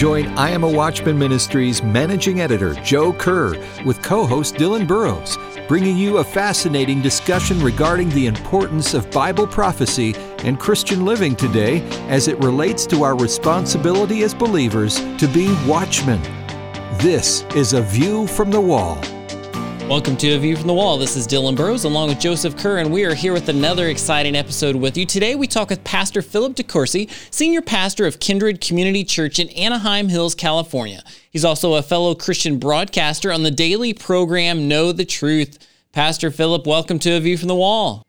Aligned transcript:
Join 0.00 0.28
I 0.28 0.48
Am 0.48 0.64
a 0.64 0.70
Watchman 0.70 1.18
Ministries 1.18 1.82
managing 1.82 2.40
editor 2.40 2.72
Joe 2.72 3.12
Kerr 3.12 3.54
with 3.84 4.00
co 4.00 4.24
host 4.24 4.54
Dylan 4.54 4.86
Burrows, 4.86 5.36
bringing 5.68 5.94
you 5.94 6.16
a 6.16 6.24
fascinating 6.24 7.02
discussion 7.02 7.60
regarding 7.60 8.08
the 8.08 8.26
importance 8.26 8.94
of 8.94 9.10
Bible 9.10 9.46
prophecy 9.46 10.14
and 10.38 10.58
Christian 10.58 11.04
living 11.04 11.36
today 11.36 11.82
as 12.08 12.28
it 12.28 12.38
relates 12.38 12.86
to 12.86 13.02
our 13.02 13.14
responsibility 13.14 14.22
as 14.22 14.32
believers 14.32 15.00
to 15.18 15.28
be 15.28 15.54
watchmen. 15.66 16.22
This 16.96 17.42
is 17.54 17.74
A 17.74 17.82
View 17.82 18.26
from 18.26 18.50
the 18.50 18.58
Wall. 18.58 18.98
Welcome 19.90 20.16
to 20.18 20.34
A 20.34 20.38
View 20.38 20.56
from 20.56 20.68
the 20.68 20.72
Wall. 20.72 20.98
This 20.98 21.16
is 21.16 21.26
Dylan 21.26 21.56
Burrows 21.56 21.82
along 21.82 22.10
with 22.10 22.20
Joseph 22.20 22.56
Kerr, 22.56 22.78
and 22.78 22.92
we 22.92 23.04
are 23.04 23.12
here 23.12 23.32
with 23.32 23.48
another 23.48 23.88
exciting 23.88 24.36
episode 24.36 24.76
with 24.76 24.96
you. 24.96 25.04
Today 25.04 25.34
we 25.34 25.48
talk 25.48 25.68
with 25.68 25.82
Pastor 25.82 26.22
Philip 26.22 26.54
DeCourcy, 26.54 27.10
Senior 27.34 27.60
Pastor 27.60 28.06
of 28.06 28.20
Kindred 28.20 28.60
Community 28.60 29.02
Church 29.02 29.40
in 29.40 29.48
Anaheim 29.48 30.08
Hills, 30.08 30.36
California. 30.36 31.02
He's 31.28 31.44
also 31.44 31.74
a 31.74 31.82
fellow 31.82 32.14
Christian 32.14 32.60
broadcaster 32.60 33.32
on 33.32 33.42
the 33.42 33.50
daily 33.50 33.92
program 33.92 34.68
Know 34.68 34.92
the 34.92 35.04
Truth. 35.04 35.58
Pastor 35.90 36.30
Philip, 36.30 36.68
welcome 36.68 37.00
to 37.00 37.10
A 37.10 37.18
View 37.18 37.36
from 37.36 37.48
the 37.48 37.56
Wall. 37.56 38.06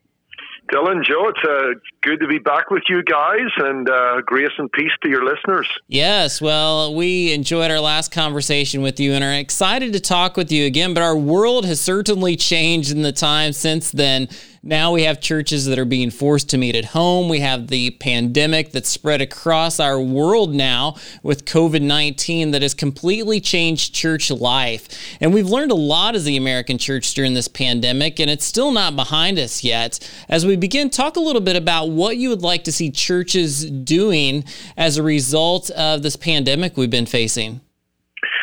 Dylan, 0.72 1.04
Joe, 1.04 1.30
it's 1.30 1.40
uh, 1.44 1.80
good 2.02 2.20
to 2.20 2.28
be 2.28 2.40
back 2.40 2.72
with 2.72 2.84
you 2.90 3.04
guys 3.04 3.50
and 3.58 3.88
uh, 3.90 4.22
grace 4.22 4.52
and 4.58 4.72
peace 4.72 4.92
to 5.04 5.10
your 5.10 5.24
listeners. 5.24 5.68
Yes, 5.88 6.42
well, 6.42 6.96
we 6.96 7.32
enjoyed 7.32 7.70
our 7.70 7.80
last 7.80 8.12
conversation 8.12 8.82
with 8.82 9.00
you 9.00 9.14
and 9.14 9.24
are 9.24 9.34
excited 9.34 9.94
to 9.94 10.00
talk 10.00 10.36
with 10.36 10.52
you 10.52 10.66
again, 10.66 10.94
but 10.94 11.04
our 11.04 11.18
world 11.18 11.66
has 11.66 11.80
certainly 11.80 12.36
changed 12.36 12.92
in 12.92 13.04
the 13.04 13.12
time 13.12 13.54
since 13.54 13.92
then. 13.92 14.28
Now 14.64 14.92
we 14.92 15.04
have 15.04 15.20
churches 15.20 15.66
that 15.66 15.80
are 15.80 15.86
being 15.86 16.12
forced 16.12 16.50
to 16.52 16.58
meet 16.58 16.76
at 16.76 16.86
home. 16.86 17.30
We 17.30 17.40
have 17.40 17.68
the 17.68 17.92
pandemic 17.92 18.72
that's 18.72 18.90
spread 18.90 19.20
across 19.20 19.80
our 19.80 20.00
world 20.00 20.54
now 20.54 20.98
with 21.24 21.46
COVID 21.46 21.82
19 21.82 22.52
that 22.52 22.62
has 22.62 22.76
completely 22.76 23.42
changed 23.42 23.96
church 23.96 24.30
life. 24.30 24.88
And 25.20 25.34
we've 25.34 25.50
learned 25.50 25.72
a 25.72 25.76
lot 25.76 26.14
as 26.14 26.26
the 26.26 26.38
American 26.38 26.78
church 26.78 27.12
during 27.16 27.34
this 27.34 27.48
pandemic, 27.48 28.20
and 28.20 28.30
it's 28.30 28.46
still 28.46 28.72
not 28.72 28.96
behind 28.96 29.40
us 29.40 29.64
yet. 29.64 30.00
As 30.30 30.46
we 30.46 30.56
begin, 30.56 30.92
talk 30.92 31.16
a 31.16 31.22
little 31.22 31.42
bit 31.42 31.56
about 31.56 31.90
what 31.96 32.18
you 32.18 32.30
would 32.30 32.42
like 32.42 32.64
to 32.66 32.72
see 32.72 32.92
churches 32.92 33.70
doing 33.70 34.44
as 34.78 34.98
a 34.98 35.04
result 35.04 35.70
of 35.72 36.04
this 36.04 36.16
pandemic 36.16 36.78
we've 36.78 36.90
been 36.90 37.06
facing. 37.06 37.62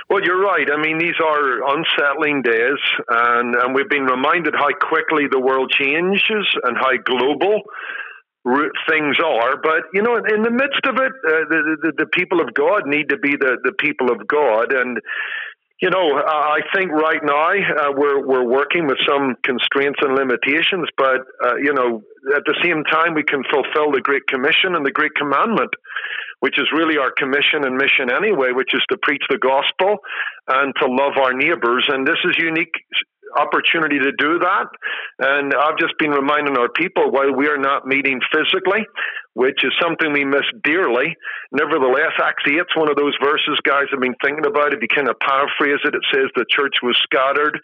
Well, 0.09 0.23
you're 0.25 0.41
right. 0.41 0.67
I 0.73 0.81
mean, 0.81 0.99
these 0.99 1.21
are 1.23 1.77
unsettling 1.77 2.41
days, 2.41 2.81
and, 3.09 3.55
and 3.55 3.75
we've 3.75 3.91
been 3.91 4.07
reminded 4.07 4.55
how 4.55 4.69
quickly 4.81 5.25
the 5.31 5.39
world 5.39 5.71
changes 5.79 6.47
and 6.65 6.77
how 6.79 6.97
global 7.05 7.63
things 8.89 9.17
are. 9.25 9.61
But 9.61 9.85
you 9.93 10.03
know, 10.03 10.17
in 10.17 10.43
the 10.43 10.51
midst 10.51 10.81
of 10.85 10.97
it, 10.97 11.13
uh, 11.13 11.45
the, 11.49 11.77
the, 11.83 11.93
the 11.99 12.07
people 12.07 12.41
of 12.41 12.55
God 12.55 12.87
need 12.87 13.11
to 13.11 13.19
be 13.19 13.37
the 13.37 13.59
the 13.63 13.73
people 13.73 14.11
of 14.11 14.27
God, 14.27 14.73
and 14.73 14.99
you 15.81 15.91
know, 15.91 16.19
I 16.19 16.61
think 16.75 16.91
right 16.91 17.21
now 17.23 17.51
uh, 17.51 17.93
we're 17.95 18.27
we're 18.27 18.47
working 18.47 18.87
with 18.87 18.99
some 19.09 19.37
constraints 19.45 20.01
and 20.03 20.15
limitations, 20.15 20.89
but 20.97 21.23
uh, 21.45 21.57
you 21.63 21.73
know, 21.73 22.03
at 22.35 22.43
the 22.47 22.57
same 22.63 22.83
time 22.91 23.15
we 23.15 23.23
can 23.23 23.43
fulfill 23.51 23.93
the 23.93 24.01
Great 24.03 24.27
Commission 24.27 24.75
and 24.75 24.85
the 24.85 24.91
Great 24.91 25.15
Commandment 25.15 25.71
which 26.41 26.59
is 26.59 26.67
really 26.73 26.99
our 26.99 27.11
commission 27.11 27.65
and 27.65 27.77
mission 27.77 28.11
anyway, 28.15 28.51
which 28.53 28.71
is 28.73 28.83
to 28.91 28.97
preach 29.03 29.23
the 29.29 29.39
gospel 29.39 29.99
and 30.47 30.73
to 30.81 30.87
love 30.87 31.19
our 31.19 31.33
neighbors. 31.33 31.87
And 31.89 32.07
this 32.07 32.19
is 32.25 32.37
unique 32.39 32.75
opportunity 33.37 33.99
to 33.99 34.13
do 34.17 34.39
that. 34.39 34.67
And 35.19 35.53
I've 35.55 35.79
just 35.79 35.95
been 35.99 36.11
reminding 36.11 36.57
our 36.57 36.71
people 36.71 37.11
while 37.11 37.35
we 37.35 37.49
are 37.49 37.59
not 37.59 37.87
meeting 37.87 38.21
physically, 38.33 38.87
which 39.39 39.63
is 39.63 39.71
something 39.81 40.13
we 40.13 40.25
miss 40.25 40.43
dearly. 40.65 41.15
Nevertheless, 41.53 42.11
Acts 42.19 42.43
8 42.45 42.59
it's 42.59 42.75
one 42.75 42.91
of 42.91 42.97
those 42.97 43.15
verses 43.23 43.55
guys 43.63 43.87
I've 43.95 44.03
been 44.03 44.19
thinking 44.19 44.45
about. 44.45 44.75
If 44.75 44.83
you 44.83 44.91
kind 44.91 45.07
of 45.07 45.15
paraphrase 45.21 45.79
it, 45.87 45.95
it 45.95 46.03
says 46.13 46.27
the 46.35 46.45
church 46.51 46.83
was 46.83 46.99
scattered, 47.07 47.55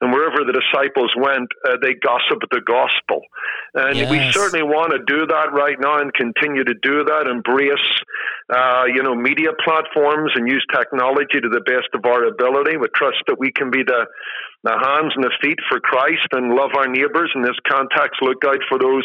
and 0.00 0.12
wherever 0.14 0.46
the 0.46 0.54
disciples 0.54 1.10
went, 1.18 1.50
uh, 1.66 1.74
they 1.82 1.98
gossiped 1.98 2.46
the 2.54 2.62
gospel. 2.62 3.26
And 3.74 3.98
yes. 3.98 4.10
we 4.14 4.30
certainly 4.30 4.62
want 4.62 4.94
to 4.94 5.02
do 5.10 5.26
that 5.26 5.50
right 5.50 5.74
now 5.80 5.98
and 5.98 6.14
continue 6.14 6.62
to 6.62 6.74
do 6.80 7.02
that, 7.02 7.26
embrace, 7.26 7.82
uh, 8.54 8.84
you 8.86 9.02
know, 9.02 9.16
media 9.16 9.50
platforms 9.58 10.30
and 10.36 10.46
use 10.46 10.64
technology 10.70 11.42
to 11.42 11.50
the 11.50 11.66
best 11.66 11.90
of 11.98 12.06
our 12.06 12.30
ability 12.30 12.76
We 12.76 12.86
trust 12.94 13.26
that 13.26 13.40
we 13.40 13.50
can 13.50 13.72
be 13.72 13.82
the 13.82 14.06
the 14.64 14.72
hands 14.72 15.12
and 15.14 15.22
the 15.22 15.30
feet 15.44 15.60
for 15.68 15.78
Christ 15.78 16.26
and 16.32 16.56
love 16.56 16.72
our 16.74 16.88
neighbors. 16.88 17.30
In 17.36 17.42
this 17.42 17.60
context, 17.68 18.24
look 18.24 18.42
out 18.48 18.64
for 18.66 18.80
those 18.80 19.04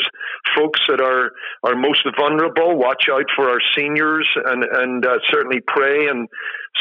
folks 0.56 0.80
that 0.88 1.04
are, 1.04 1.36
are 1.68 1.76
most 1.76 2.08
vulnerable. 2.20 2.78
Watch 2.78 3.06
out 3.12 3.26
for 3.36 3.50
our 3.50 3.62
seniors 3.76 4.28
and, 4.46 4.64
and 4.64 5.06
uh, 5.06 5.18
certainly 5.32 5.62
pray 5.66 6.08
and 6.08 6.28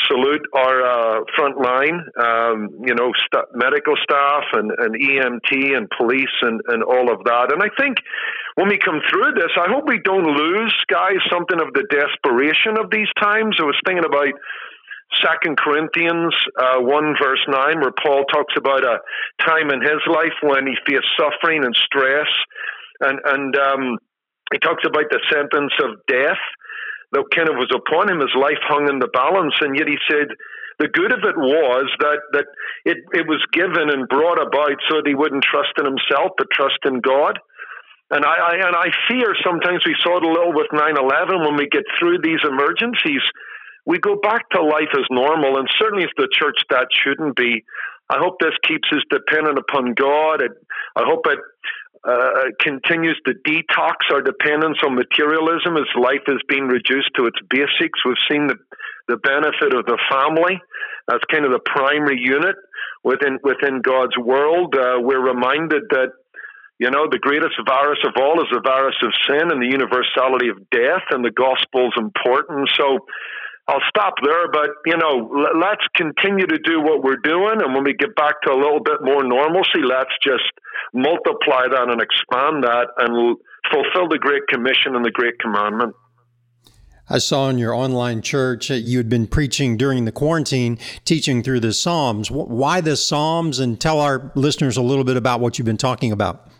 salute 0.06 0.42
our 0.54 0.82
uh, 0.82 1.20
front 1.36 1.58
line, 1.58 2.04
um, 2.20 2.68
you 2.84 2.94
know, 2.94 3.12
st- 3.26 3.46
medical 3.54 3.94
staff 4.02 4.44
and, 4.52 4.70
and 4.78 4.94
EMT 4.94 5.76
and 5.76 5.88
police 5.96 6.34
and, 6.42 6.60
and 6.68 6.82
all 6.82 7.12
of 7.12 7.24
that. 7.24 7.52
And 7.52 7.62
I 7.62 7.70
think 7.80 7.98
when 8.54 8.68
we 8.68 8.78
come 8.78 9.00
through 9.10 9.32
this, 9.34 9.52
I 9.56 9.70
hope 9.70 9.84
we 9.86 10.00
don't 10.04 10.26
lose, 10.26 10.74
guys, 10.88 11.18
something 11.30 11.60
of 11.60 11.72
the 11.74 11.86
desperation 11.90 12.78
of 12.78 12.90
these 12.90 13.08
times. 13.20 13.56
I 13.60 13.64
was 13.64 13.78
thinking 13.86 14.04
about 14.04 14.34
Second 15.22 15.56
Corinthians 15.56 16.34
uh, 16.58 16.80
one 16.80 17.14
verse 17.20 17.40
nine, 17.48 17.80
where 17.80 17.92
Paul 17.92 18.24
talks 18.24 18.54
about 18.56 18.84
a 18.84 18.98
time 19.40 19.70
in 19.70 19.80
his 19.80 20.02
life 20.06 20.36
when 20.42 20.66
he 20.66 20.74
faced 20.86 21.08
suffering 21.16 21.64
and 21.64 21.74
stress, 21.74 22.28
and 23.00 23.18
and 23.24 23.56
um, 23.56 23.98
he 24.52 24.58
talks 24.58 24.84
about 24.86 25.10
the 25.10 25.20
sentence 25.30 25.72
of 25.84 26.00
death 26.06 26.40
that 27.12 27.24
kind 27.34 27.48
of 27.48 27.56
was 27.56 27.72
upon 27.72 28.10
him. 28.10 28.20
His 28.20 28.34
life 28.36 28.60
hung 28.64 28.88
in 28.88 28.98
the 28.98 29.12
balance, 29.12 29.54
and 29.60 29.76
yet 29.76 29.88
he 29.88 29.96
said 30.08 30.28
the 30.78 30.88
good 30.88 31.12
of 31.12 31.24
it 31.24 31.36
was 31.36 31.90
that 32.00 32.20
that 32.32 32.46
it 32.84 32.98
it 33.12 33.26
was 33.26 33.42
given 33.52 33.90
and 33.90 34.08
brought 34.08 34.40
about 34.40 34.76
so 34.88 35.00
that 35.00 35.08
he 35.08 35.14
wouldn't 35.14 35.44
trust 35.44 35.72
in 35.78 35.84
himself 35.84 36.32
but 36.36 36.48
trust 36.52 36.78
in 36.84 37.00
God. 37.00 37.38
And 38.10 38.24
I, 38.24 38.36
I 38.36 38.54
and 38.56 38.76
I 38.76 38.88
fear 39.08 39.36
sometimes 39.44 39.84
we 39.84 39.96
saw 40.00 40.16
it 40.16 40.24
a 40.24 40.32
little 40.32 40.56
with 40.56 40.72
9/11 40.72 41.44
when 41.44 41.56
we 41.56 41.68
get 41.68 41.84
through 41.98 42.20
these 42.24 42.40
emergencies 42.44 43.24
we 43.88 43.98
go 43.98 44.20
back 44.20 44.50
to 44.50 44.60
life 44.62 44.92
as 44.92 45.06
normal, 45.10 45.56
and 45.56 45.66
certainly 45.78 46.04
if 46.04 46.10
the 46.18 46.28
church 46.30 46.60
that 46.68 46.88
shouldn't 46.92 47.34
be. 47.36 47.64
I 48.10 48.18
hope 48.20 48.36
this 48.38 48.52
keeps 48.62 48.86
us 48.92 49.00
dependent 49.10 49.58
upon 49.58 49.94
God. 49.94 50.42
It, 50.42 50.52
I 50.94 51.04
hope 51.06 51.24
it 51.26 51.38
uh, 52.04 52.54
continues 52.60 53.18
to 53.26 53.34
detox 53.46 53.96
our 54.12 54.22
dependence 54.22 54.78
on 54.84 54.94
materialism 54.94 55.76
as 55.76 55.88
life 56.00 56.22
is 56.28 56.40
being 56.48 56.68
reduced 56.68 57.10
to 57.16 57.26
its 57.26 57.38
basics. 57.50 57.98
We've 58.04 58.16
seen 58.30 58.46
the, 58.46 58.56
the 59.08 59.16
benefit 59.16 59.74
of 59.74 59.86
the 59.86 59.98
family 60.10 60.60
as 61.10 61.18
kind 61.30 61.44
of 61.44 61.52
the 61.52 61.60
primary 61.64 62.20
unit 62.20 62.56
within 63.02 63.38
within 63.42 63.80
God's 63.82 64.16
world. 64.16 64.74
Uh, 64.74 65.00
we're 65.00 65.24
reminded 65.24 65.82
that 65.90 66.12
you 66.78 66.90
know 66.90 67.08
the 67.10 67.18
greatest 67.18 67.56
virus 67.66 67.98
of 68.06 68.14
all 68.20 68.40
is 68.40 68.48
the 68.52 68.60
virus 68.60 68.96
of 69.02 69.12
sin 69.26 69.50
and 69.50 69.62
the 69.62 69.70
universality 69.70 70.48
of 70.48 70.58
death, 70.70 71.06
and 71.10 71.24
the 71.24 71.34
gospel's 71.34 71.94
important. 71.96 72.68
So 72.76 73.06
I'll 73.68 73.84
stop 73.90 74.14
there, 74.24 74.50
but 74.50 74.70
you 74.86 74.96
know, 74.96 75.28
let's 75.60 75.84
continue 75.94 76.46
to 76.46 76.58
do 76.58 76.80
what 76.80 77.02
we're 77.02 77.20
doing, 77.22 77.60
and 77.60 77.74
when 77.74 77.84
we 77.84 77.92
get 77.92 78.16
back 78.16 78.40
to 78.42 78.50
a 78.50 78.56
little 78.56 78.80
bit 78.80 79.02
more 79.02 79.22
normalcy, 79.22 79.84
let's 79.84 80.16
just 80.24 80.48
multiply 80.94 81.68
that 81.68 81.86
and 81.88 82.00
expand 82.00 82.64
that, 82.64 82.88
and 82.96 83.36
fulfill 83.70 84.08
the 84.08 84.18
Great 84.18 84.46
Commission 84.48 84.96
and 84.96 85.04
the 85.04 85.10
Great 85.10 85.38
Commandment. 85.38 85.94
I 87.10 87.18
saw 87.18 87.48
in 87.48 87.58
your 87.58 87.74
online 87.74 88.20
church 88.20 88.68
that 88.68 88.80
you 88.80 88.98
had 88.98 89.08
been 89.08 89.26
preaching 89.26 89.76
during 89.78 90.04
the 90.04 90.12
quarantine, 90.12 90.78
teaching 91.06 91.42
through 91.42 91.60
the 91.60 91.72
Psalms. 91.72 92.30
Why 92.30 92.82
the 92.82 92.96
Psalms? 92.96 93.58
And 93.58 93.80
tell 93.80 94.00
our 94.00 94.30
listeners 94.34 94.76
a 94.76 94.82
little 94.82 95.04
bit 95.04 95.16
about 95.16 95.40
what 95.40 95.58
you've 95.58 95.64
been 95.64 95.78
talking 95.78 96.12
about. 96.12 96.50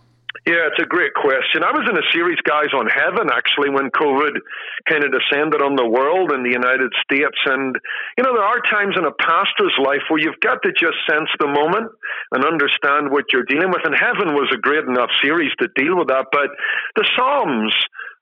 Yeah, 0.49 0.73
it's 0.73 0.81
a 0.81 0.89
great 0.89 1.13
question. 1.13 1.61
I 1.61 1.77
was 1.77 1.85
in 1.85 1.93
a 1.93 2.07
series, 2.09 2.41
guys, 2.41 2.73
on 2.73 2.89
heaven 2.89 3.29
actually 3.29 3.69
when 3.69 3.93
COVID 3.93 4.41
kind 4.89 5.05
of 5.05 5.13
descended 5.13 5.61
on 5.61 5.77
the 5.77 5.85
world 5.85 6.33
in 6.33 6.41
the 6.41 6.49
United 6.49 6.89
States. 7.05 7.37
And, 7.45 7.77
you 8.17 8.25
know, 8.25 8.33
there 8.33 8.49
are 8.49 8.57
times 8.65 8.97
in 8.97 9.05
a 9.05 9.13
pastor's 9.13 9.77
life 9.77 10.09
where 10.09 10.25
you've 10.25 10.41
got 10.41 10.65
to 10.65 10.73
just 10.73 10.97
sense 11.05 11.29
the 11.37 11.53
moment 11.53 11.93
and 12.33 12.49
understand 12.49 13.13
what 13.13 13.29
you're 13.29 13.45
dealing 13.45 13.69
with. 13.69 13.85
And 13.85 13.93
heaven 13.93 14.33
was 14.33 14.49
a 14.49 14.57
great 14.57 14.89
enough 14.89 15.13
series 15.21 15.53
to 15.61 15.69
deal 15.77 16.01
with 16.01 16.09
that. 16.09 16.33
But 16.33 16.49
the 16.97 17.05
Psalms, 17.13 17.77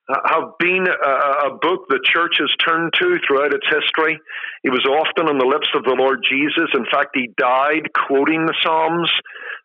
have 0.08 0.54
been 0.58 0.86
a, 0.86 1.50
a, 1.50 1.58
book 1.58 1.86
the 1.88 1.98
church 2.04 2.38
has 2.38 2.50
turned 2.62 2.92
to 2.94 3.18
throughout 3.26 3.52
its 3.52 3.66
history. 3.66 4.18
It 4.62 4.70
was 4.70 4.86
often 4.86 5.26
on 5.26 5.38
the 5.38 5.46
lips 5.46 5.66
of 5.74 5.82
the 5.82 5.98
Lord 5.98 6.22
Jesus. 6.22 6.70
In 6.74 6.86
fact, 6.86 7.10
he 7.14 7.34
died 7.36 7.90
quoting 8.06 8.46
the 8.46 8.54
Psalms. 8.62 9.10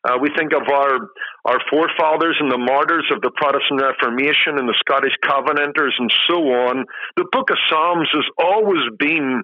Uh, 0.01 0.17
we 0.17 0.29
think 0.35 0.53
of 0.53 0.65
our 0.65 1.13
our 1.45 1.61
forefathers 1.69 2.37
and 2.39 2.51
the 2.51 2.57
martyrs 2.57 3.05
of 3.13 3.21
the 3.21 3.29
Protestant 3.37 3.81
Reformation 3.81 4.57
and 4.57 4.65
the 4.65 4.77
Scottish 4.81 5.13
Covenanters 5.21 5.93
and 5.99 6.11
so 6.27 6.41
on. 6.69 6.85
The 7.17 7.29
Book 7.31 7.49
of 7.51 7.57
Psalms 7.69 8.09
has 8.13 8.25
always 8.41 8.81
been 8.97 9.43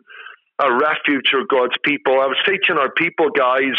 a 0.58 0.74
refuge 0.74 1.30
for 1.30 1.46
God's 1.46 1.78
people. 1.86 2.14
I 2.14 2.26
was 2.26 2.42
teaching 2.46 2.78
our 2.78 2.92
people 2.92 3.30
guys. 3.30 3.78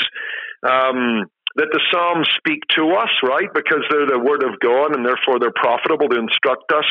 Um, 0.62 1.26
that 1.58 1.74
the 1.74 1.82
Psalms 1.90 2.30
speak 2.38 2.62
to 2.78 2.94
us, 2.94 3.10
right? 3.22 3.50
Because 3.52 3.82
they're 3.90 4.06
the 4.06 4.22
Word 4.22 4.46
of 4.46 4.58
God 4.62 4.94
and 4.94 5.04
therefore 5.04 5.38
they're 5.38 5.54
profitable 5.54 6.08
to 6.08 6.18
instruct 6.18 6.70
us 6.72 6.86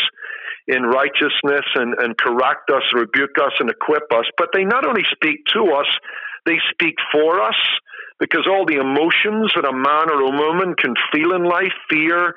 in 0.67 0.83
righteousness 0.83 1.63
and, 1.75 1.95
and 1.95 2.17
correct 2.17 2.69
us, 2.69 2.83
rebuke 2.93 3.39
us, 3.39 3.55
and 3.59 3.69
equip 3.69 4.11
us. 4.11 4.27
But 4.37 4.49
they 4.53 4.65
not 4.65 4.85
only 4.85 5.07
speak 5.15 5.47
to 5.55 5.71
us, 5.71 5.87
they 6.45 6.59
speak 6.71 6.95
for 7.11 7.39
us 7.39 7.55
because 8.19 8.47
all 8.49 8.65
the 8.65 8.81
emotions 8.81 9.53
that 9.55 9.63
a 9.63 9.71
man 9.71 10.11
or 10.11 10.19
a 10.27 10.35
woman 10.35 10.75
can 10.75 10.95
feel 11.13 11.31
in 11.31 11.43
life 11.45 11.73
fear, 11.89 12.35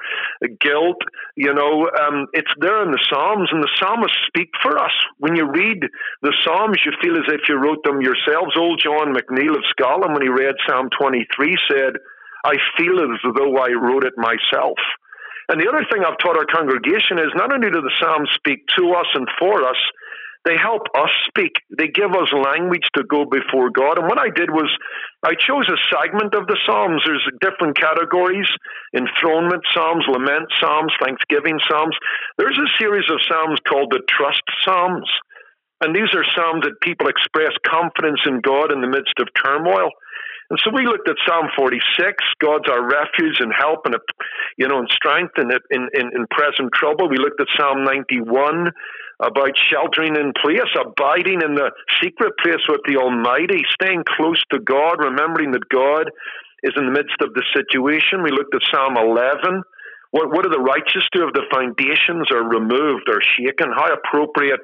guilt 0.61 1.03
you 1.41 1.55
know, 1.55 1.89
um, 1.89 2.27
it's 2.35 2.53
there 2.61 2.83
in 2.83 2.91
the 2.91 3.01
Psalms, 3.09 3.49
and 3.51 3.63
the 3.63 3.73
psalmists 3.81 4.19
speak 4.27 4.51
for 4.61 4.77
us. 4.77 4.93
When 5.19 5.37
you 5.37 5.49
read 5.49 5.81
the 6.21 6.37
Psalms, 6.45 6.77
you 6.85 6.93
feel 7.01 7.17
as 7.17 7.25
if 7.33 7.49
you 7.49 7.57
wrote 7.57 7.83
them 7.83 8.03
yourselves. 8.03 8.53
Old 8.59 8.79
John 8.85 9.15
McNeill 9.17 9.57
of 9.57 9.65
Scotland, 9.71 10.13
when 10.13 10.23
he 10.23 10.29
read 10.29 10.55
Psalm 10.69 10.91
23, 11.01 11.57
said, 11.71 11.97
I 12.45 12.57
feel 12.77 13.01
as 13.01 13.21
though 13.37 13.57
I 13.59 13.71
wrote 13.73 14.05
it 14.05 14.15
myself. 14.17 14.79
And 15.49 15.61
the 15.61 15.69
other 15.69 15.85
thing 15.91 16.05
I've 16.07 16.19
taught 16.19 16.39
our 16.39 16.47
congregation 16.47 17.19
is 17.19 17.35
not 17.35 17.53
only 17.53 17.71
do 17.71 17.83
the 17.83 17.97
Psalms 17.99 18.31
speak 18.35 18.63
to 18.79 18.95
us 18.95 19.07
and 19.15 19.27
for 19.39 19.67
us, 19.67 19.79
they 20.45 20.57
help 20.57 20.89
us 20.97 21.11
speak. 21.29 21.53
They 21.77 21.89
give 21.89 22.17
us 22.17 22.33
language 22.33 22.87
to 22.97 23.05
go 23.05 23.27
before 23.27 23.69
God. 23.69 23.99
And 23.99 24.09
what 24.09 24.19
I 24.19 24.33
did 24.33 24.49
was 24.49 24.71
I 25.23 25.35
chose 25.37 25.69
a 25.69 25.77
segment 25.93 26.33
of 26.33 26.47
the 26.47 26.57
Psalms. 26.65 27.03
There's 27.05 27.29
different 27.43 27.77
categories 27.77 28.49
enthronement 28.97 29.63
Psalms, 29.75 30.05
lament 30.09 30.49
Psalms, 30.61 30.93
thanksgiving 31.03 31.61
Psalms. 31.69 31.95
There's 32.39 32.57
a 32.57 32.73
series 32.81 33.05
of 33.11 33.21
Psalms 33.29 33.61
called 33.69 33.93
the 33.93 34.01
Trust 34.09 34.43
Psalms. 34.65 35.09
And 35.83 35.95
these 35.95 36.15
are 36.15 36.25
Psalms 36.35 36.65
that 36.65 36.81
people 36.81 37.09
express 37.09 37.53
confidence 37.67 38.21
in 38.25 38.41
God 38.41 38.73
in 38.73 38.81
the 38.81 38.89
midst 38.89 39.19
of 39.21 39.29
turmoil. 39.37 39.91
And 40.51 40.59
so 40.65 40.75
we 40.75 40.85
looked 40.85 41.09
at 41.09 41.15
Psalm 41.27 41.47
46, 41.57 41.79
God's 42.43 42.69
our 42.69 42.83
refuge 42.83 43.39
and 43.39 43.53
help 43.57 43.87
and, 43.87 43.95
you 44.59 44.67
know, 44.67 44.81
and 44.81 44.91
strength 44.91 45.39
in, 45.39 45.49
in, 45.71 45.89
in, 45.95 46.27
present 46.27 46.75
trouble. 46.75 47.09
We 47.09 47.19
looked 47.19 47.41
at 47.41 47.47
Psalm 47.57 47.85
91, 47.85 48.73
about 49.21 49.53
sheltering 49.71 50.17
in 50.17 50.33
place, 50.33 50.67
abiding 50.75 51.43
in 51.45 51.55
the 51.55 51.71
secret 52.03 52.33
place 52.43 52.65
with 52.69 52.81
the 52.89 52.97
Almighty, 52.97 53.63
staying 53.75 54.03
close 54.17 54.43
to 54.51 54.59
God, 54.59 54.99
remembering 54.99 55.53
that 55.53 55.69
God 55.69 56.11
is 56.63 56.73
in 56.77 56.87
the 56.87 56.93
midst 56.93 57.21
of 57.21 57.33
the 57.35 57.45
situation. 57.55 58.25
We 58.25 58.33
looked 58.33 58.55
at 58.55 58.65
Psalm 58.73 58.97
11. 58.97 59.63
What, 60.11 60.33
what 60.33 60.43
do 60.43 60.51
the 60.51 60.59
righteous 60.59 61.05
do 61.13 61.29
if 61.29 61.33
the 61.33 61.47
foundations 61.53 62.33
are 62.33 62.43
removed 62.43 63.07
or 63.09 63.21
shaken? 63.39 63.71
How 63.71 63.93
appropriate 63.93 64.61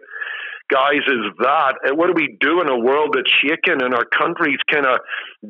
guys 0.70 1.02
is 1.06 1.26
that. 1.38 1.78
And 1.84 1.96
what 1.98 2.08
do 2.08 2.14
we 2.14 2.36
do 2.40 2.60
in 2.60 2.68
a 2.68 2.78
world 2.78 3.14
that's 3.14 3.30
shaken 3.42 3.82
and 3.82 3.94
our 3.94 4.04
country's 4.04 4.60
kind 4.70 4.86
of 4.86 4.98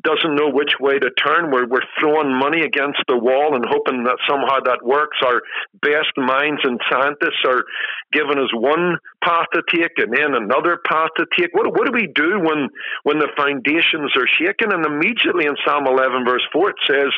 doesn't 0.04 0.36
know 0.36 0.50
which 0.52 0.76
way 0.80 0.98
to 0.98 1.10
turn? 1.16 1.50
We're, 1.50 1.66
we're 1.66 1.88
throwing 1.98 2.36
money 2.36 2.62
against 2.62 3.00
the 3.08 3.16
wall 3.16 3.54
and 3.56 3.64
hoping 3.64 4.04
that 4.04 4.20
somehow 4.28 4.60
that 4.64 4.84
works. 4.84 5.16
Our 5.24 5.40
best 5.80 6.12
minds 6.16 6.60
and 6.64 6.80
scientists 6.90 7.42
are 7.48 7.64
giving 8.12 8.38
us 8.38 8.52
one 8.52 8.98
path 9.24 9.48
to 9.54 9.62
take 9.72 9.96
and 9.96 10.12
then 10.12 10.34
another 10.36 10.78
path 10.84 11.10
to 11.16 11.26
take. 11.38 11.54
What, 11.54 11.72
what 11.72 11.86
do 11.86 11.92
we 11.92 12.08
do 12.12 12.40
when, 12.40 12.68
when 13.04 13.18
the 13.18 13.32
foundations 13.36 14.12
are 14.16 14.28
shaken? 14.28 14.72
And 14.72 14.84
immediately 14.84 15.46
in 15.46 15.56
Psalm 15.64 15.86
11, 15.86 16.24
verse 16.24 16.44
4, 16.52 16.70
it 16.70 16.80
says, 16.86 17.10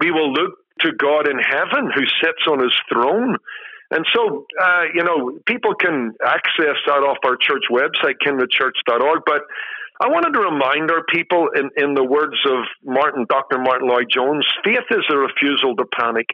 We 0.00 0.10
will 0.10 0.32
look 0.32 0.56
to 0.80 0.92
God 0.92 1.28
in 1.28 1.38
heaven 1.38 1.92
who 1.94 2.02
sits 2.20 2.42
on 2.48 2.58
his 2.58 2.74
throne 2.90 3.36
and 3.94 4.04
so, 4.12 4.44
uh, 4.60 4.82
you 4.92 5.04
know, 5.04 5.38
people 5.46 5.74
can 5.78 6.14
access 6.18 6.74
that 6.86 7.06
off 7.06 7.18
our 7.24 7.36
church 7.36 7.62
website, 7.70 8.18
kindredchurch.org. 8.26 9.22
But 9.24 9.42
I 10.02 10.08
wanted 10.08 10.34
to 10.34 10.42
remind 10.42 10.90
our 10.90 11.04
people, 11.14 11.46
in, 11.54 11.70
in 11.76 11.94
the 11.94 12.02
words 12.02 12.34
of 12.44 12.66
Martyn, 12.82 13.24
Dr. 13.28 13.58
Martyn 13.58 13.86
Lloyd-Jones, 13.86 14.44
faith 14.64 14.90
is 14.90 15.06
a 15.08 15.16
refusal 15.16 15.76
to 15.76 15.84
panic. 15.86 16.26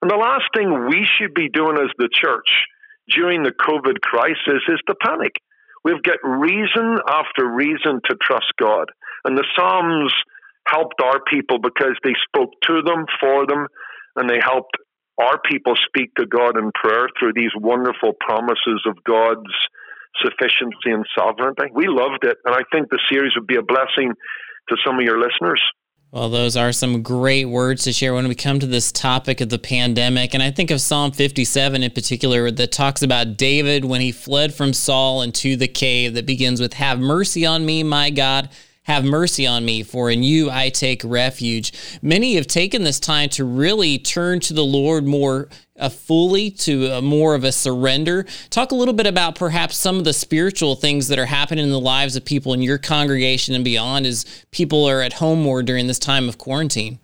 And 0.00 0.10
the 0.10 0.16
last 0.16 0.48
thing 0.56 0.88
we 0.88 1.04
should 1.04 1.34
be 1.34 1.50
doing 1.50 1.76
as 1.76 1.92
the 1.98 2.08
church 2.08 2.48
during 3.12 3.42
the 3.42 3.52
COVID 3.52 4.00
crisis 4.00 4.64
is 4.66 4.80
to 4.88 4.94
panic. 5.04 5.36
We've 5.84 6.02
got 6.02 6.24
reason 6.24 7.04
after 7.06 7.44
reason 7.46 8.00
to 8.08 8.16
trust 8.16 8.48
God. 8.58 8.88
And 9.26 9.36
the 9.36 9.44
Psalms 9.54 10.14
helped 10.66 11.02
our 11.02 11.20
people 11.28 11.58
because 11.58 12.00
they 12.02 12.14
spoke 12.26 12.52
to 12.62 12.80
them, 12.80 13.04
for 13.20 13.46
them, 13.46 13.66
and 14.16 14.30
they 14.30 14.40
helped 14.42 14.78
our 15.20 15.40
people 15.48 15.74
speak 15.86 16.14
to 16.16 16.26
God 16.26 16.56
in 16.56 16.72
prayer 16.74 17.08
through 17.18 17.32
these 17.34 17.52
wonderful 17.56 18.12
promises 18.20 18.82
of 18.86 19.02
God's 19.04 19.52
sufficiency 20.22 20.90
and 20.90 21.04
sovereignty. 21.16 21.70
We 21.72 21.86
loved 21.88 22.24
it, 22.24 22.38
and 22.44 22.54
I 22.54 22.62
think 22.72 22.90
the 22.90 23.00
series 23.10 23.32
would 23.36 23.46
be 23.46 23.56
a 23.56 23.62
blessing 23.62 24.12
to 24.68 24.76
some 24.84 24.98
of 24.98 25.04
your 25.04 25.18
listeners. 25.18 25.62
Well, 26.10 26.30
those 26.30 26.56
are 26.56 26.70
some 26.70 27.02
great 27.02 27.46
words 27.46 27.82
to 27.84 27.92
share 27.92 28.14
when 28.14 28.28
we 28.28 28.36
come 28.36 28.60
to 28.60 28.66
this 28.68 28.92
topic 28.92 29.40
of 29.40 29.48
the 29.48 29.58
pandemic. 29.58 30.32
And 30.32 30.44
I 30.44 30.52
think 30.52 30.70
of 30.70 30.80
Psalm 30.80 31.10
57 31.10 31.82
in 31.82 31.90
particular 31.90 32.52
that 32.52 32.70
talks 32.70 33.02
about 33.02 33.36
David 33.36 33.84
when 33.84 34.00
he 34.00 34.12
fled 34.12 34.54
from 34.54 34.72
Saul 34.72 35.22
into 35.22 35.56
the 35.56 35.66
cave 35.66 36.14
that 36.14 36.24
begins 36.24 36.60
with, 36.60 36.74
Have 36.74 37.00
mercy 37.00 37.44
on 37.44 37.66
me, 37.66 37.82
my 37.82 38.10
God 38.10 38.48
have 38.84 39.04
mercy 39.04 39.46
on 39.46 39.64
me, 39.64 39.82
for 39.82 40.10
in 40.10 40.22
you 40.22 40.50
I 40.50 40.68
take 40.68 41.02
refuge. 41.04 41.72
Many 42.02 42.34
have 42.36 42.46
taken 42.46 42.84
this 42.84 43.00
time 43.00 43.28
to 43.30 43.44
really 43.44 43.98
turn 43.98 44.40
to 44.40 44.54
the 44.54 44.64
Lord 44.64 45.06
more 45.06 45.48
uh, 45.78 45.88
fully, 45.88 46.50
to 46.50 46.98
uh, 46.98 47.00
more 47.00 47.34
of 47.34 47.44
a 47.44 47.52
surrender. 47.52 48.26
Talk 48.50 48.72
a 48.72 48.74
little 48.74 48.94
bit 48.94 49.06
about 49.06 49.34
perhaps 49.34 49.76
some 49.76 49.96
of 49.96 50.04
the 50.04 50.12
spiritual 50.12 50.76
things 50.76 51.08
that 51.08 51.18
are 51.18 51.26
happening 51.26 51.64
in 51.64 51.70
the 51.70 51.80
lives 51.80 52.14
of 52.14 52.24
people 52.24 52.52
in 52.52 52.62
your 52.62 52.78
congregation 52.78 53.54
and 53.54 53.64
beyond 53.64 54.06
as 54.06 54.44
people 54.50 54.84
are 54.84 55.00
at 55.00 55.14
home 55.14 55.42
more 55.42 55.62
during 55.62 55.86
this 55.86 55.98
time 55.98 56.28
of 56.28 56.38
quarantine. 56.38 56.98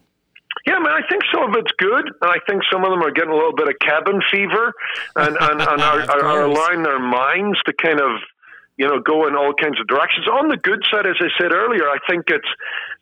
Yeah, 0.67 0.75
I 0.75 0.79
mean, 0.79 0.89
I 0.89 1.01
think 1.09 1.23
some 1.33 1.49
of 1.49 1.57
it's 1.57 1.73
good, 1.79 2.07
and 2.21 2.31
I 2.31 2.37
think 2.47 2.63
some 2.71 2.85
of 2.85 2.91
them 2.91 3.03
are 3.03 3.11
getting 3.11 3.31
a 3.31 3.35
little 3.35 3.55
bit 3.55 3.69
of 3.69 3.79
cabin 3.81 4.21
fever, 4.31 4.73
and, 5.17 5.37
and, 5.41 5.61
and 5.63 5.81
are, 5.81 6.01
are, 6.03 6.25
are 6.25 6.43
allowing 6.43 6.83
their 6.83 6.99
minds 6.99 7.59
to 7.65 7.73
kind 7.73 8.01
of 8.01 8.21
you 8.77 8.87
know, 8.87 9.01
go 9.01 9.27
in 9.27 9.37
all 9.37 9.53
kinds 9.53 9.81
of 9.81 9.87
directions. 9.87 10.27
On 10.27 10.49
the 10.49 10.57
good 10.57 10.83
side, 10.91 11.07
as 11.07 11.17
I 11.21 11.29
said 11.41 11.53
earlier, 11.53 11.85
I 11.85 11.99
think 12.09 12.25
it's 12.29 12.49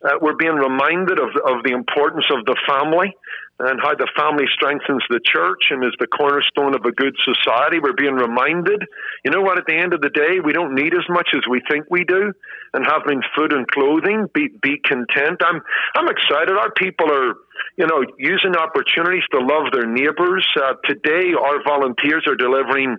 uh, 0.04 0.18
we're 0.20 0.36
being 0.36 0.56
reminded 0.56 1.18
of 1.18 1.30
of 1.44 1.62
the 1.64 1.72
importance 1.72 2.26
of 2.30 2.44
the 2.46 2.56
family 2.66 3.14
and 3.60 3.80
how 3.82 3.94
the 3.94 4.06
family 4.16 4.46
strengthens 4.54 5.02
the 5.10 5.20
church 5.24 5.70
and 5.70 5.82
is 5.82 5.94
the 5.98 6.06
cornerstone 6.06 6.74
of 6.74 6.84
a 6.86 6.92
good 6.92 7.14
society. 7.26 7.80
We're 7.82 7.98
being 7.98 8.14
reminded, 8.14 8.82
you 9.24 9.32
know 9.32 9.42
what, 9.42 9.58
at 9.58 9.66
the 9.66 9.74
end 9.74 9.94
of 9.94 10.00
the 10.00 10.10
day, 10.10 10.38
we 10.38 10.52
don't 10.52 10.74
need 10.74 10.94
as 10.94 11.02
much 11.10 11.30
as 11.34 11.42
we 11.50 11.60
think 11.68 11.86
we 11.90 12.04
do. 12.04 12.32
And 12.74 12.84
having 12.84 13.22
food 13.36 13.52
and 13.52 13.66
clothing, 13.66 14.26
be, 14.34 14.48
be 14.60 14.78
content. 14.84 15.40
I'm, 15.40 15.60
I'm 15.96 16.08
excited. 16.08 16.56
Our 16.56 16.72
people 16.72 17.10
are, 17.10 17.34
you 17.76 17.86
know, 17.86 18.04
using 18.18 18.56
opportunities 18.56 19.24
to 19.32 19.38
love 19.38 19.72
their 19.72 19.86
neighbors. 19.86 20.46
Uh, 20.56 20.74
today, 20.84 21.32
our 21.32 21.62
volunteers 21.64 22.24
are 22.26 22.36
delivering 22.36 22.96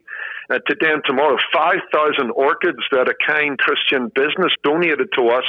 uh, 0.50 0.58
today 0.66 0.90
and 0.90 1.04
tomorrow 1.06 1.38
5,000 1.54 2.32
orchids 2.32 2.80
that 2.92 3.08
a 3.08 3.14
kind 3.22 3.58
Christian 3.58 4.10
business 4.16 4.52
donated 4.64 5.10
to 5.16 5.30
us 5.30 5.46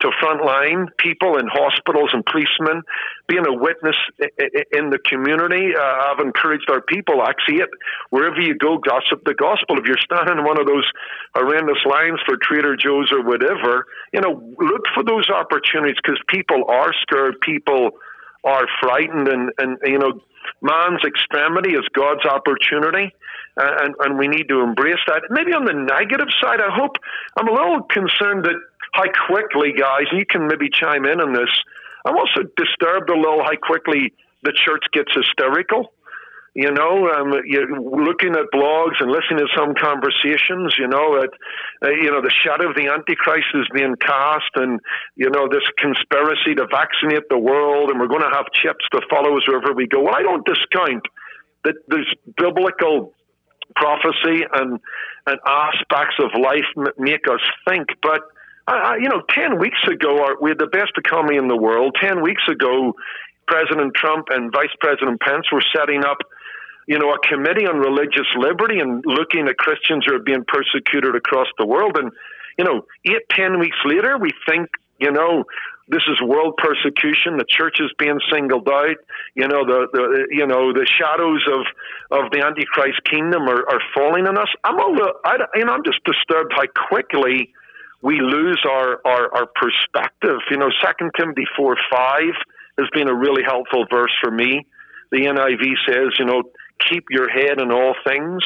to 0.00 0.10
frontline 0.20 0.88
people 0.98 1.38
in 1.38 1.46
hospitals 1.48 2.10
and 2.12 2.24
policemen, 2.26 2.82
being 3.26 3.46
a 3.46 3.52
witness 3.52 3.96
in 4.72 4.90
the 4.90 4.98
community. 5.08 5.72
Uh, 5.72 5.80
I've 5.80 6.20
encouraged 6.20 6.68
our 6.68 6.82
people, 6.82 7.22
actually, 7.22 7.64
it, 7.64 7.70
wherever 8.10 8.40
you 8.40 8.54
go, 8.54 8.76
gossip 8.76 9.24
the 9.24 9.32
gospel. 9.32 9.78
If 9.78 9.86
you're 9.86 10.02
standing 10.04 10.38
in 10.38 10.44
one 10.44 10.60
of 10.60 10.66
those 10.66 10.84
horrendous 11.34 11.80
lines 11.88 12.20
for 12.26 12.36
Trader 12.36 12.76
Joe's 12.76 13.10
or 13.12 13.24
whatever, 13.24 13.53
you 14.12 14.20
know, 14.20 14.54
look 14.58 14.84
for 14.94 15.04
those 15.04 15.28
opportunities 15.30 15.96
because 16.02 16.20
people 16.28 16.64
are 16.68 16.92
scared, 17.02 17.40
people 17.40 17.90
are 18.44 18.66
frightened, 18.80 19.28
and, 19.28 19.50
and, 19.58 19.78
you 19.84 19.98
know, 19.98 20.20
man's 20.60 21.00
extremity 21.04 21.74
is 21.74 21.84
God's 21.94 22.24
opportunity 22.26 23.12
and, 23.56 23.94
and 24.00 24.18
we 24.18 24.28
need 24.28 24.48
to 24.48 24.60
embrace 24.60 25.00
that. 25.06 25.22
Maybe 25.30 25.52
on 25.52 25.64
the 25.64 25.72
negative 25.72 26.28
side, 26.42 26.60
I 26.60 26.74
hope 26.74 26.96
I'm 27.36 27.48
a 27.48 27.52
little 27.52 27.82
concerned 27.82 28.44
that 28.44 28.58
how 28.92 29.04
quickly, 29.26 29.72
guys, 29.72 30.06
you 30.12 30.26
can 30.26 30.46
maybe 30.46 30.68
chime 30.70 31.04
in 31.04 31.20
on 31.20 31.32
this. 31.32 31.50
I'm 32.04 32.16
also 32.16 32.42
disturbed 32.56 33.10
a 33.10 33.16
little 33.16 33.42
how 33.42 33.56
quickly 33.62 34.12
the 34.42 34.52
church 34.52 34.84
gets 34.92 35.10
hysterical. 35.14 35.92
You 36.54 36.70
know, 36.70 37.10
um, 37.10 37.34
you, 37.44 37.66
looking 37.82 38.36
at 38.36 38.46
blogs 38.54 39.00
and 39.00 39.10
listening 39.10 39.42
to 39.42 39.48
some 39.56 39.74
conversations, 39.74 40.76
you 40.78 40.86
know, 40.86 41.20
at, 41.20 41.30
uh, 41.82 41.90
you 41.90 42.12
know, 42.12 42.22
the 42.22 42.30
shadow 42.30 42.70
of 42.70 42.76
the 42.76 42.86
Antichrist 42.86 43.48
is 43.54 43.66
being 43.74 43.96
cast, 43.96 44.54
and 44.54 44.78
you 45.16 45.30
know, 45.30 45.48
this 45.50 45.66
conspiracy 45.78 46.54
to 46.54 46.66
vaccinate 46.70 47.28
the 47.28 47.38
world, 47.38 47.90
and 47.90 47.98
we're 47.98 48.06
going 48.06 48.22
to 48.22 48.30
have 48.30 48.46
chips 48.62 48.86
to 48.92 49.00
follow 49.10 49.36
us 49.36 49.48
wherever 49.48 49.74
we 49.74 49.88
go. 49.88 50.02
Well, 50.02 50.14
I 50.14 50.22
don't 50.22 50.46
discount 50.46 51.02
that 51.64 51.74
there's 51.88 52.14
biblical 52.36 53.12
prophecy 53.74 54.44
and 54.52 54.78
and 55.26 55.38
aspects 55.46 56.16
of 56.20 56.38
life 56.38 56.68
make 56.98 57.26
us 57.26 57.40
think. 57.66 57.88
But 58.02 58.20
uh, 58.68 58.94
you 59.00 59.08
know, 59.08 59.22
ten 59.28 59.58
weeks 59.58 59.80
ago, 59.90 60.22
our, 60.22 60.40
we 60.40 60.50
had 60.50 60.58
the 60.58 60.66
best 60.66 60.92
economy 60.96 61.36
in 61.36 61.48
the 61.48 61.56
world. 61.56 61.96
Ten 62.00 62.22
weeks 62.22 62.42
ago, 62.48 62.94
President 63.46 63.94
Trump 63.94 64.28
and 64.30 64.52
Vice 64.52 64.74
President 64.80 65.20
Pence 65.20 65.46
were 65.52 65.64
setting 65.74 66.04
up, 66.04 66.18
you 66.86 66.98
know, 66.98 67.12
a 67.12 67.18
committee 67.26 67.66
on 67.66 67.78
religious 67.78 68.26
liberty 68.36 68.78
and 68.80 69.02
looking 69.06 69.48
at 69.48 69.56
Christians 69.56 70.04
who 70.06 70.14
are 70.14 70.18
being 70.18 70.44
persecuted 70.46 71.14
across 71.16 71.48
the 71.58 71.66
world. 71.66 71.96
And 71.96 72.12
you 72.58 72.64
know, 72.64 72.86
eight 73.06 73.28
ten 73.30 73.58
weeks 73.58 73.78
later, 73.84 74.18
we 74.18 74.30
think, 74.48 74.68
you 74.98 75.10
know, 75.10 75.44
This 75.86 76.02
is 76.08 76.16
world 76.22 76.56
persecution. 76.56 77.36
The 77.36 77.44
church 77.46 77.76
is 77.78 77.92
being 77.98 78.18
singled 78.32 78.68
out. 78.68 78.96
You 79.34 79.48
know 79.48 79.66
the, 79.66 79.86
the 79.92 80.26
you 80.30 80.46
know 80.46 80.72
the 80.72 80.86
shadows 80.86 81.44
of 81.46 81.62
of 82.10 82.30
the 82.32 82.40
Antichrist 82.40 83.04
kingdom 83.04 83.42
are, 83.42 83.68
are 83.68 83.82
falling 83.94 84.26
on 84.26 84.38
us. 84.38 84.48
I'm 84.64 84.78
a 84.78 84.86
little, 84.86 85.12
I, 85.24 85.36
you 85.56 85.64
know 85.66 85.72
I'm 85.72 85.84
just 85.84 86.02
disturbed 86.04 86.54
how 86.56 86.64
quickly 86.88 87.52
we 88.00 88.20
lose 88.20 88.60
our, 88.68 89.00
our, 89.04 89.34
our 89.34 89.46
perspective. 89.46 90.38
You 90.50 90.58
know, 90.58 90.70
Second 90.84 91.10
Timothy 91.18 91.44
four 91.56 91.76
five 91.92 92.34
has 92.78 92.88
been 92.92 93.08
a 93.08 93.14
really 93.14 93.42
helpful 93.42 93.84
verse 93.90 94.12
for 94.22 94.30
me. 94.30 94.66
The 95.10 95.18
NIV 95.18 95.64
says, 95.86 96.18
you 96.18 96.24
know, 96.24 96.42
keep 96.90 97.04
your 97.10 97.28
head 97.28 97.60
in 97.60 97.70
all 97.70 97.94
things. 98.06 98.42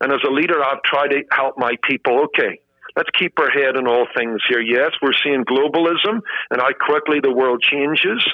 And 0.00 0.12
as 0.12 0.20
a 0.26 0.30
leader, 0.30 0.62
I've 0.62 0.82
tried 0.82 1.08
to 1.08 1.22
help 1.30 1.56
my 1.56 1.74
people. 1.88 2.24
Okay, 2.24 2.60
let's 2.96 3.10
keep 3.18 3.38
our 3.38 3.50
head 3.50 3.76
in 3.76 3.86
all 3.86 4.06
things 4.16 4.40
here. 4.48 4.60
Yes, 4.60 4.90
we're 5.02 5.16
seeing 5.22 5.44
globalism 5.44 6.20
and 6.50 6.60
how 6.60 6.72
quickly 6.72 7.20
the 7.20 7.32
world 7.32 7.62
changes. 7.62 8.24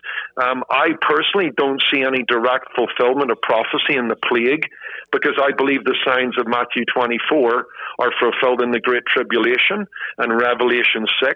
Um, 0.42 0.64
I 0.70 0.90
personally 1.00 1.50
don't 1.56 1.82
see 1.92 2.02
any 2.02 2.24
direct 2.26 2.68
fulfillment 2.76 3.30
of 3.30 3.40
prophecy 3.42 3.96
in 3.96 4.08
the 4.08 4.16
plague 4.16 4.66
because 5.12 5.38
I 5.40 5.52
believe 5.56 5.84
the 5.84 5.96
signs 6.06 6.38
of 6.38 6.46
Matthew 6.46 6.84
24 6.94 7.66
are 7.98 8.12
fulfilled 8.20 8.62
in 8.62 8.70
the 8.70 8.80
Great 8.80 9.04
Tribulation 9.06 9.86
and 10.18 10.40
Revelation 10.40 11.06
6. 11.22 11.34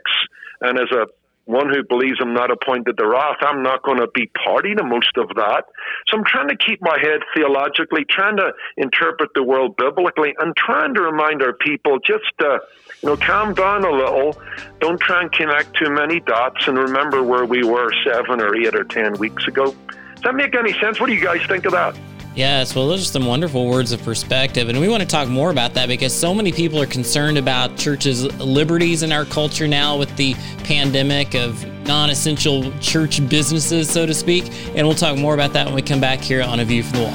And 0.61 0.79
as 0.79 0.91
a 0.93 1.07
one 1.47 1.69
who 1.69 1.83
believes 1.85 2.19
I'm 2.21 2.35
not 2.35 2.51
appointed 2.51 2.97
to 2.97 3.07
wrath, 3.07 3.37
I'm 3.41 3.63
not 3.63 3.83
going 3.83 3.99
to 3.99 4.09
be 4.15 4.31
party 4.45 4.75
to 4.75 4.83
most 4.83 5.17
of 5.17 5.29
that. 5.37 5.65
So 6.09 6.19
I'm 6.19 6.25
trying 6.25 6.49
to 6.49 6.57
keep 6.57 6.81
my 6.81 6.99
head 7.01 7.21
theologically, 7.35 8.05
trying 8.09 8.37
to 8.39 8.53
interpret 8.77 9.31
the 9.35 9.43
world 9.43 9.77
biblically, 9.77 10.35
and 10.39 10.57
trying 10.57 10.95
to 10.95 11.03
remind 11.03 11.43
our 11.43 11.53
people 11.53 11.99
just 11.99 12.25
to, 12.39 12.61
you 13.03 13.09
know, 13.11 13.17
calm 13.17 13.55
down 13.55 13.85
a 13.85 13.91
little. 13.91 14.41
Don't 14.81 15.01
try 15.01 15.23
and 15.23 15.33
connect 15.33 15.77
too 15.77 15.91
many 15.91 16.21
dots, 16.21 16.67
and 16.67 16.79
remember 16.79 17.23
where 17.23 17.45
we 17.45 17.63
were 17.63 17.93
seven 18.05 18.41
or 18.41 18.57
eight 18.57 18.75
or 18.75 18.85
ten 18.85 19.13
weeks 19.19 19.47
ago. 19.47 19.75
Does 20.15 20.23
that 20.23 20.35
make 20.35 20.57
any 20.57 20.73
sense? 20.81 20.99
What 21.01 21.07
do 21.07 21.15
you 21.15 21.23
guys 21.23 21.47
think 21.47 21.67
of 21.67 21.73
that? 21.73 21.95
Yes, 22.35 22.75
well, 22.75 22.89
those 22.89 23.03
are 23.03 23.13
some 23.13 23.27
wonderful 23.27 23.69
words 23.69 23.93
of 23.93 24.03
perspective. 24.03 24.69
And 24.69 24.81
we 24.81 24.89
want 24.89 25.03
to 25.03 25.09
talk 25.09 25.29
more 25.29 25.53
about 25.53 25.73
that 25.75 25.87
because 25.87 26.13
so 26.13 26.35
many 26.35 26.51
people 26.51 26.81
are 26.81 26.87
concerned 26.87 27.39
about 27.39 27.77
churches' 27.77 28.25
liberties 28.41 29.05
in 29.05 29.13
our 29.13 29.25
culture 29.25 29.69
now 29.69 29.97
with 29.97 30.15
the 30.17 30.35
pandemic 30.65 31.37
of 31.37 31.65
non 31.87 32.11
essential 32.11 32.73
church 32.81 33.27
businesses, 33.29 33.89
so 33.89 34.05
to 34.05 34.13
speak. 34.13 34.51
And 34.75 34.85
we'll 34.85 34.97
talk 34.97 35.17
more 35.17 35.35
about 35.35 35.53
that 35.53 35.67
when 35.67 35.77
we 35.77 35.83
come 35.83 36.01
back 36.01 36.19
here 36.21 36.43
on 36.43 36.59
A 36.59 36.65
View 36.65 36.83
from 36.83 36.99
the 36.99 37.05
Wall. 37.05 37.15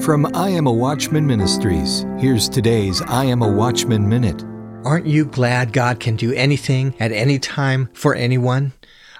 From 0.00 0.26
I 0.36 0.50
Am 0.50 0.68
a 0.68 0.72
Watchman 0.72 1.26
Ministries, 1.26 2.06
here's 2.18 2.48
today's 2.48 3.02
I 3.02 3.24
Am 3.24 3.42
a 3.42 3.48
Watchman 3.50 4.08
Minute. 4.08 4.44
Aren't 4.86 5.08
you 5.08 5.24
glad 5.24 5.72
God 5.72 5.98
can 5.98 6.14
do 6.14 6.32
anything 6.34 6.94
at 7.00 7.10
any 7.10 7.40
time 7.40 7.88
for 7.92 8.14
anyone? 8.14 8.72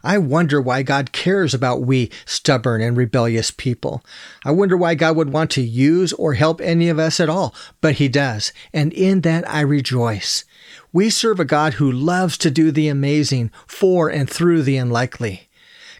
I 0.05 0.17
wonder 0.17 0.61
why 0.61 0.85
God 0.85 1.11
cares 1.11 1.55
about 1.55 1.83
we 1.83 2.13
stubborn 2.25 2.81
and 2.81 2.97
rebellious 2.97 3.51
people. 3.51 4.05
I 4.45 4.53
wonder 4.53 4.77
why 4.77 4.95
God 4.95 5.17
would 5.17 5.33
want 5.33 5.51
to 5.51 5.63
use 5.63 6.13
or 6.13 6.35
help 6.35 6.61
any 6.61 6.89
of 6.89 7.01
us 7.01 7.19
at 7.19 7.29
all, 7.29 7.53
but 7.81 7.97
He 7.97 8.07
does, 8.07 8.53
and 8.73 8.93
in 8.93 9.23
that 9.23 9.51
I 9.51 9.61
rejoice. 9.63 10.45
We 10.93 11.11
serve 11.11 11.41
a 11.41 11.45
God 11.45 11.75
who 11.75 11.91
loves 11.91 12.39
to 12.39 12.51
do 12.53 12.71
the 12.71 12.87
amazing 12.87 13.51
for 13.67 14.09
and 14.09 14.31
through 14.31 14.63
the 14.63 14.77
unlikely. 14.77 15.49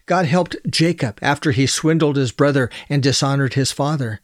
God 0.05 0.27
helped 0.27 0.55
Jacob 0.69 1.19
after 1.21 1.51
he 1.51 1.67
swindled 1.67 2.15
his 2.15 2.31
brother 2.31 2.69
and 2.87 3.03
dishonored 3.03 3.55
his 3.55 3.73
father. 3.73 4.21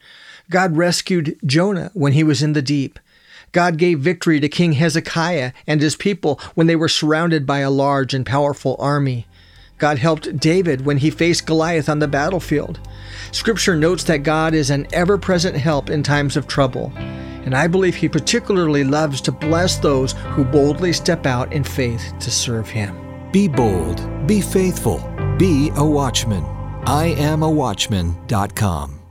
God 0.50 0.78
rescued 0.78 1.38
Jonah 1.46 1.92
when 1.94 2.14
he 2.14 2.24
was 2.24 2.42
in 2.42 2.54
the 2.54 2.62
deep. 2.62 2.98
God 3.54 3.78
gave 3.78 4.00
victory 4.00 4.40
to 4.42 4.50
King 4.50 4.74
Hezekiah 4.74 5.54
and 5.66 5.80
his 5.80 5.96
people 5.96 6.40
when 6.56 6.68
they 6.68 6.76
were 6.76 6.90
surrounded 6.90 7.46
by 7.46 7.60
a 7.60 7.72
large 7.72 8.14
and 8.14 8.26
powerful 8.26 8.76
army. 8.80 9.26
God 9.78 10.00
helped 10.00 10.38
David 10.38 10.86
when 10.86 10.98
he 10.98 11.10
faced 11.10 11.46
Goliath 11.46 11.90
on 11.90 12.00
the 12.00 12.08
battlefield. 12.08 12.80
Scripture 13.32 13.76
notes 13.76 14.04
that 14.06 14.24
God 14.24 14.54
is 14.54 14.70
an 14.70 14.88
ever 14.94 15.18
present 15.18 15.56
help 15.56 15.90
in 15.90 16.04
times 16.04 16.36
of 16.36 16.48
trouble, 16.48 16.92
and 16.96 17.56
I 17.56 17.68
believe 17.68 17.96
he 17.96 18.10
particularly 18.10 18.84
loves 18.84 19.22
to 19.22 19.32
bless 19.32 19.78
those 19.78 20.14
who 20.32 20.46
boldly 20.46 20.94
step 20.94 21.26
out 21.26 21.52
in 21.52 21.64
faith 21.64 22.14
to 22.20 22.32
serve 22.32 22.70
him. 22.70 22.98
Be 23.32 23.48
bold, 23.48 24.28
be 24.28 24.42
faithful, 24.42 25.00
be 25.38 25.72
a 25.76 25.86
watchman. 25.86 26.46
I 26.86 27.08
am 27.18 27.44
a 27.44 27.50
watchman.com. 27.50 29.03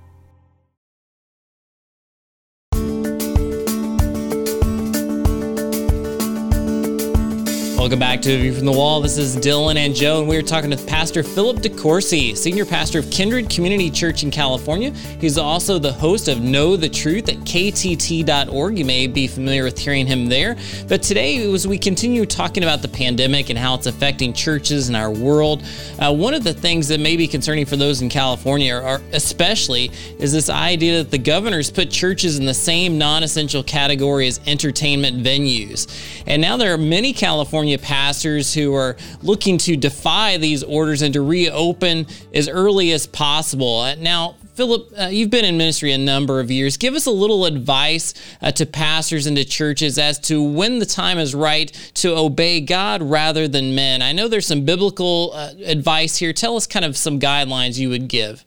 Welcome 7.83 7.99
back 7.99 8.23
to 8.23 8.39
View 8.39 8.55
from 8.55 8.65
the 8.65 8.71
Wall. 8.71 9.01
This 9.01 9.19
is 9.19 9.37
Dylan 9.37 9.75
and 9.75 9.93
Joe, 9.93 10.21
and 10.21 10.29
we 10.29 10.37
are 10.37 10.43
talking 10.43 10.71
with 10.71 10.87
Pastor 10.87 11.25
Philip 11.25 11.57
DeCourcy, 11.57 12.37
Senior 12.37 12.65
Pastor 12.65 13.01
of 13.01 13.11
Kindred 13.11 13.51
Community 13.51 13.91
Church 13.91 14.23
in 14.23 14.31
California. 14.31 14.93
He's 15.21 15.37
also 15.37 15.81
the 15.81 15.93
host 15.93 16.29
of 16.29 16.41
Know 16.41 16.77
the 16.77 16.89
Truth 16.89 17.29
at 17.29 17.39
ktt.org. 17.39 18.79
You 18.79 18.85
may 18.85 19.09
be 19.09 19.27
familiar 19.27 19.65
with 19.65 19.77
hearing 19.77 20.07
him 20.07 20.29
there. 20.29 20.57
But 20.87 21.03
today, 21.03 21.53
as 21.53 21.67
we 21.67 21.77
continue 21.77 22.25
talking 22.25 22.63
about 22.63 22.83
the 22.83 22.89
pandemic 22.89 23.51
and 23.51 23.59
how 23.59 23.75
it's 23.75 23.87
affecting 23.87 24.33
churches 24.33 24.87
and 24.87 24.97
our 24.97 25.11
world, 25.11 25.65
uh, 25.99 26.15
one 26.15 26.35
of 26.35 26.45
the 26.45 26.55
things 26.55 26.87
that 26.87 27.01
may 27.01 27.17
be 27.17 27.27
concerning 27.27 27.67
for 27.67 27.75
those 27.75 28.01
in 28.01 28.09
California, 28.09 29.01
especially, 29.13 29.91
is 30.21 30.33
this 30.33 30.49
idea 30.49 30.99
that 30.99 31.11
the 31.11 31.19
governors 31.19 31.69
put 31.69 31.91
churches 31.91 32.39
in 32.39 32.47
the 32.47 32.55
same 32.55 32.97
non 32.97 33.25
essential 33.25 33.65
category 33.65 34.29
as 34.29 34.39
entertainment 34.47 35.21
venues. 35.25 35.89
And 36.29 36.41
now 36.41 36.57
there 36.57 36.73
are 36.73 36.79
many 36.79 37.13
California 37.13 37.72
California 37.73 37.79
pastors 37.79 38.55
who 38.55 38.75
are 38.75 38.97
looking 39.23 39.59
to 39.59 39.77
defy 39.77 40.37
these 40.37 40.63
orders 40.63 41.03
and 41.03 41.15
to 41.15 41.21
reopen 41.21 42.07
as 42.35 42.49
early 42.49 42.93
as 42.93 43.07
possible. 43.07 43.81
Uh, 43.81 43.95
now, 43.97 44.37
Philip, 44.55 44.89
uh, 44.99 45.07
you've 45.07 45.31
been 45.31 45.45
in 45.45 45.57
ministry 45.57 45.93
a 45.93 45.99
number 45.99 46.41
of 46.41 46.51
years. 46.51 46.77
Give 46.77 46.95
us 46.95 47.07
a 47.07 47.11
little 47.11 47.47
advice 47.47 48.13
uh, 48.43 48.53
to 48.53 48.67
pastors 48.67 49.27
and 49.27 49.37
to 49.37 49.45
churches 49.45 49.99
as 49.99 50.19
to 50.21 50.43
when 50.43 50.79
the 50.79 50.87
time 50.87 51.19
is 51.19 51.35
right 51.35 51.73
to 51.95 52.15
obey 52.15 52.61
God 52.61 53.03
rather 53.03 53.49
than 53.49 53.75
men. 53.75 54.03
I 54.03 54.13
know 54.13 54.29
there's 54.29 54.47
some 54.47 54.65
biblical 54.65 55.33
uh, 55.33 55.53
advice 55.65 56.17
here. 56.17 56.33
Tell 56.33 56.57
us 56.57 56.67
kind 56.67 56.85
of 56.85 56.97
some 56.97 57.19
guidelines 57.19 57.79
you 57.79 57.89
would 57.89 58.09
give. 58.09 58.45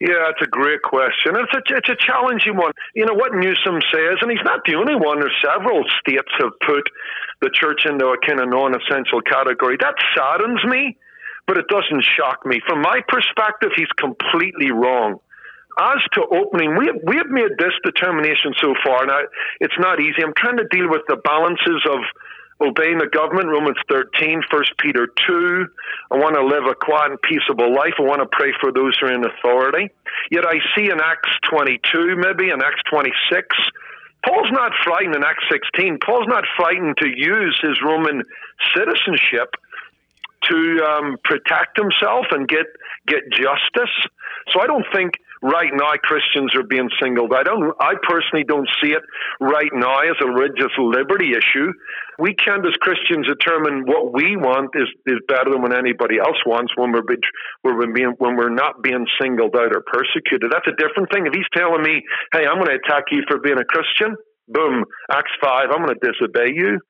Yeah, 0.00 0.28
it's 0.28 0.42
a 0.42 0.50
great 0.50 0.82
question. 0.82 1.36
It's 1.36 1.54
a, 1.54 1.76
it's 1.76 1.88
a 1.88 1.96
challenging 1.96 2.56
one. 2.56 2.72
You 2.94 3.06
know, 3.06 3.14
what 3.14 3.32
Newsom 3.32 3.80
says, 3.92 4.18
and 4.20 4.30
he's 4.30 4.44
not 4.44 4.60
the 4.66 4.74
only 4.74 4.96
one, 4.96 5.20
there's 5.20 5.40
several 5.40 5.84
states 6.00 6.28
have 6.40 6.52
put 6.66 6.82
the 7.40 7.50
church 7.52 7.86
into 7.86 8.06
a 8.06 8.18
kind 8.18 8.40
of 8.40 8.48
non 8.48 8.74
essential 8.74 9.20
category. 9.20 9.76
That 9.80 9.94
saddens 10.16 10.64
me, 10.64 10.96
but 11.46 11.58
it 11.58 11.66
doesn't 11.68 12.04
shock 12.16 12.44
me. 12.46 12.60
From 12.66 12.82
my 12.82 13.00
perspective, 13.08 13.70
he's 13.76 13.90
completely 13.98 14.70
wrong. 14.70 15.20
As 15.78 15.98
to 16.14 16.22
opening, 16.30 16.78
we 16.78 16.86
have, 16.86 17.02
we 17.02 17.16
have 17.16 17.26
made 17.26 17.58
this 17.58 17.74
determination 17.84 18.54
so 18.62 18.74
far. 18.84 19.06
Now, 19.06 19.26
it's 19.58 19.74
not 19.78 20.00
easy. 20.00 20.22
I'm 20.22 20.34
trying 20.36 20.58
to 20.58 20.68
deal 20.70 20.88
with 20.88 21.02
the 21.08 21.16
balances 21.16 21.82
of 21.90 21.98
obeying 22.60 22.98
the 22.98 23.10
government, 23.10 23.48
Romans 23.48 23.76
13, 23.90 24.42
1 24.50 24.64
Peter 24.78 25.08
2. 25.26 25.66
I 26.12 26.16
want 26.16 26.36
to 26.36 26.46
live 26.46 26.64
a 26.70 26.74
quiet 26.74 27.10
and 27.10 27.22
peaceable 27.22 27.74
life. 27.74 27.94
I 27.98 28.02
want 28.02 28.22
to 28.22 28.30
pray 28.30 28.52
for 28.60 28.70
those 28.72 28.96
who 29.00 29.06
are 29.06 29.12
in 29.12 29.24
authority. 29.24 29.90
Yet 30.30 30.44
I 30.46 30.62
see 30.76 30.90
in 30.90 31.00
Acts 31.02 31.30
22, 31.50 32.16
maybe, 32.16 32.50
in 32.50 32.62
Acts 32.62 32.82
26, 32.88 33.10
Paul's 34.24 34.50
not 34.50 34.72
frightened 34.82 35.14
in 35.14 35.22
Acts 35.24 35.44
16. 35.50 35.98
Paul's 36.04 36.26
not 36.28 36.44
frightened 36.56 36.96
to 36.98 37.08
use 37.08 37.58
his 37.62 37.76
Roman 37.84 38.22
citizenship 38.74 39.54
to 40.50 40.84
um, 40.84 41.16
protect 41.24 41.76
himself 41.78 42.26
and 42.30 42.48
get 42.48 42.66
get 43.06 43.22
justice. 43.30 43.94
So 44.52 44.60
I 44.60 44.66
don't 44.66 44.86
think 44.92 45.14
right 45.44 45.68
now 45.76 45.92
Christians 46.00 46.56
are 46.56 46.64
being 46.64 46.88
singled 47.00 47.32
out. 47.36 47.40
I 47.40 47.42
don't. 47.44 47.76
I 47.78 47.92
personally 48.08 48.48
don't 48.48 48.68
see 48.80 48.96
it 48.96 49.04
right 49.40 49.70
now 49.72 50.00
as 50.00 50.16
a 50.24 50.26
religious 50.26 50.72
liberty 50.80 51.36
issue. 51.36 51.68
We 52.18 52.34
can't, 52.34 52.64
as 52.64 52.72
Christians, 52.80 53.28
determine 53.28 53.84
what 53.84 54.14
we 54.14 54.36
want 54.40 54.72
is, 54.72 54.88
is 55.06 55.20
better 55.28 55.52
than 55.52 55.60
what 55.60 55.76
anybody 55.76 56.16
else 56.18 56.40
wants 56.46 56.72
when 56.76 56.92
we're, 56.92 57.04
be, 57.04 57.20
when 57.62 57.76
we're 57.76 57.92
being 57.92 58.14
when 58.18 58.36
we're 58.36 58.54
not 58.54 58.82
being 58.82 59.04
singled 59.20 59.54
out 59.54 59.76
or 59.76 59.84
persecuted. 59.84 60.48
That's 60.48 60.66
a 60.66 60.76
different 60.80 61.12
thing. 61.12 61.26
If 61.28 61.36
he's 61.36 61.50
telling 61.52 61.82
me, 61.84 62.00
"Hey, 62.32 62.48
I'm 62.48 62.56
going 62.56 62.72
to 62.72 62.80
attack 62.80 63.12
you 63.12 63.22
for 63.28 63.38
being 63.38 63.60
a 63.60 63.68
Christian," 63.68 64.16
boom, 64.48 64.84
Acts 65.12 65.36
five, 65.44 65.68
I'm 65.68 65.84
going 65.84 65.92
to 65.92 66.00
disobey 66.00 66.56
you. 66.56 66.80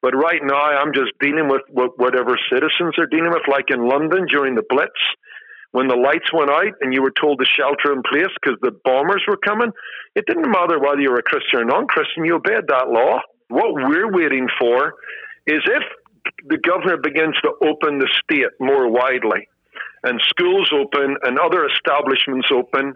But 0.00 0.14
right 0.14 0.40
now, 0.40 0.78
I'm 0.78 0.94
just 0.94 1.10
dealing 1.18 1.48
with 1.48 1.62
whatever 1.74 2.38
citizens 2.52 2.94
are 2.98 3.10
dealing 3.10 3.34
with, 3.34 3.42
like 3.50 3.66
in 3.74 3.82
London 3.82 4.26
during 4.30 4.54
the 4.54 4.62
Blitz 4.70 4.94
when 5.72 5.88
the 5.88 5.96
lights 5.96 6.32
went 6.32 6.50
out 6.50 6.72
and 6.80 6.92
you 6.92 7.02
were 7.02 7.12
told 7.12 7.38
to 7.38 7.46
shelter 7.46 7.92
in 7.92 8.02
place 8.02 8.32
because 8.40 8.58
the 8.62 8.72
bombers 8.84 9.22
were 9.28 9.36
coming, 9.36 9.70
it 10.14 10.26
didn't 10.26 10.50
matter 10.50 10.78
whether 10.78 11.00
you 11.00 11.10
were 11.10 11.18
a 11.18 11.22
Christian 11.22 11.60
or 11.60 11.64
non 11.64 11.86
Christian, 11.86 12.24
you 12.24 12.36
obeyed 12.36 12.66
that 12.68 12.88
law. 12.88 13.20
What 13.48 13.74
we're 13.74 14.12
waiting 14.12 14.48
for 14.58 14.94
is 15.46 15.62
if 15.64 15.82
the 16.46 16.58
governor 16.58 16.96
begins 16.96 17.36
to 17.42 17.52
open 17.66 17.98
the 17.98 18.08
state 18.22 18.52
more 18.60 18.88
widely 18.88 19.48
and 20.04 20.20
schools 20.28 20.70
open 20.72 21.16
and 21.22 21.38
other 21.38 21.66
establishments 21.66 22.48
open 22.52 22.94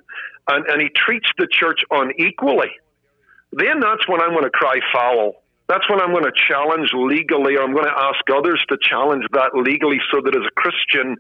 and, 0.49 0.67
and 0.67 0.83
he 0.83 0.88
treats 0.95 1.29
the 1.38 1.49
church 1.50 1.81
unequally 1.91 2.71
then 3.52 3.81
that's 3.81 4.09
when 4.09 4.21
I'm 4.21 4.31
going 4.31 4.45
to 4.45 4.50
cry 4.50 4.81
foul. 4.93 5.45
That's 5.69 5.88
when 5.88 6.00
I'm 6.00 6.12
going 6.12 6.25
to 6.25 6.33
challenge 6.49 6.91
legally, 6.95 7.57
or 7.57 7.62
I'm 7.62 7.73
going 7.73 7.87
to 7.87 7.97
ask 7.97 8.21
others 8.35 8.62
to 8.69 8.76
challenge 8.83 9.25
that 9.33 9.55
legally 9.55 10.00
so 10.11 10.21
that 10.25 10.35
as 10.35 10.43
a 10.43 10.55
Christian, 10.57 11.17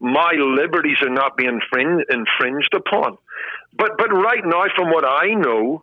my 0.00 0.32
liberties 0.32 0.98
are 1.02 1.10
not 1.10 1.36
being 1.36 1.60
infringed 2.10 2.74
upon. 2.74 3.18
But, 3.76 3.92
but 3.98 4.12
right 4.12 4.44
now, 4.44 4.64
from 4.74 4.90
what 4.90 5.04
I 5.04 5.34
know, 5.34 5.82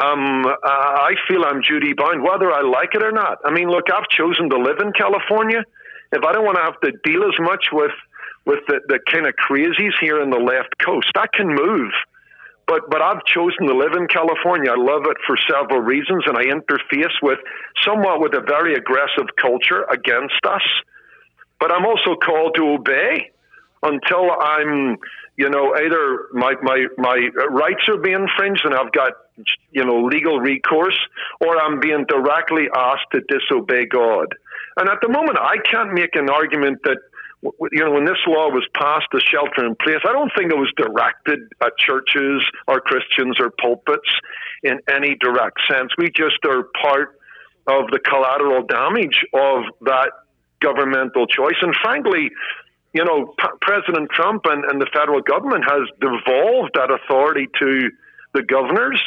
um, 0.00 0.46
uh, 0.46 0.52
I 0.64 1.14
feel 1.28 1.44
I'm 1.44 1.60
duty 1.60 1.92
bound, 1.92 2.22
whether 2.22 2.50
I 2.50 2.62
like 2.62 2.94
it 2.94 3.02
or 3.02 3.12
not. 3.12 3.38
I 3.44 3.52
mean, 3.52 3.68
look, 3.68 3.92
I've 3.92 4.08
chosen 4.08 4.48
to 4.50 4.56
live 4.56 4.78
in 4.80 4.92
California. 4.92 5.62
If 6.12 6.24
I 6.24 6.32
don't 6.32 6.44
want 6.44 6.56
to 6.56 6.64
have 6.64 6.80
to 6.80 6.92
deal 7.04 7.22
as 7.24 7.38
much 7.38 7.66
with 7.72 7.92
with 8.46 8.60
the, 8.66 8.80
the 8.88 8.98
kind 9.12 9.26
of 9.26 9.34
crazies 9.36 9.92
here 10.00 10.22
in 10.22 10.30
the 10.30 10.38
left 10.38 10.74
coast, 10.82 11.12
I 11.14 11.26
can 11.32 11.48
move. 11.48 11.92
But 12.66 12.88
but 12.88 13.02
I've 13.02 13.24
chosen 13.26 13.66
to 13.66 13.76
live 13.76 13.92
in 13.92 14.08
California. 14.08 14.72
I 14.72 14.80
love 14.80 15.02
it 15.04 15.18
for 15.26 15.36
several 15.48 15.80
reasons, 15.80 16.24
and 16.26 16.38
I 16.38 16.44
interface 16.44 17.12
with 17.22 17.38
somewhat 17.84 18.20
with 18.20 18.32
a 18.32 18.40
very 18.40 18.74
aggressive 18.74 19.28
culture 19.40 19.84
against 19.90 20.40
us. 20.48 20.62
But 21.60 21.72
I'm 21.72 21.84
also 21.84 22.16
called 22.16 22.54
to 22.56 22.64
obey 22.80 23.30
until 23.82 24.30
I'm, 24.30 24.96
you 25.36 25.48
know, 25.48 25.74
either 25.74 26.28
my 26.32 26.54
my 26.62 26.86
my 26.98 27.28
rights 27.48 27.88
are 27.88 27.98
being 27.98 28.26
infringed 28.28 28.64
and 28.64 28.74
I've 28.74 28.92
got 28.92 29.12
you 29.70 29.84
know 29.84 30.04
legal 30.04 30.38
recourse, 30.38 30.98
or 31.40 31.58
I'm 31.58 31.80
being 31.80 32.04
directly 32.08 32.68
asked 32.74 33.06
to 33.12 33.20
disobey 33.28 33.86
God. 33.86 34.34
And 34.76 34.88
at 34.88 34.98
the 35.02 35.08
moment, 35.08 35.38
I 35.40 35.56
can't 35.70 35.92
make 35.92 36.14
an 36.14 36.30
argument 36.30 36.80
that 36.84 36.98
you 37.42 37.84
know, 37.84 37.92
when 37.92 38.04
this 38.04 38.18
law 38.26 38.48
was 38.50 38.66
passed, 38.74 39.06
the 39.12 39.20
shelter 39.20 39.66
in 39.66 39.74
place, 39.76 40.00
I 40.06 40.12
don't 40.12 40.30
think 40.36 40.52
it 40.52 40.58
was 40.58 40.70
directed 40.76 41.40
at 41.62 41.72
churches 41.78 42.44
or 42.68 42.80
Christians 42.80 43.38
or 43.40 43.50
pulpits 43.50 44.08
in 44.62 44.80
any 44.92 45.16
direct 45.20 45.58
sense. 45.70 45.90
We 45.96 46.10
just 46.10 46.44
are 46.44 46.68
part 46.82 47.18
of 47.66 47.88
the 47.90 47.98
collateral 47.98 48.66
damage 48.66 49.24
of 49.32 49.64
that 49.82 50.12
governmental 50.60 51.26
choice. 51.26 51.56
And 51.62 51.74
frankly, 51.82 52.30
you 52.92 53.04
know, 53.04 53.34
P- 53.38 53.58
President 53.60 54.10
Trump 54.10 54.42
and, 54.46 54.64
and 54.64 54.80
the 54.80 54.88
federal 54.92 55.20
government 55.20 55.64
has 55.64 55.82
devolved 56.00 56.72
that 56.74 56.90
authority 56.90 57.48
to 57.58 57.90
the 58.34 58.42
governors. 58.42 59.00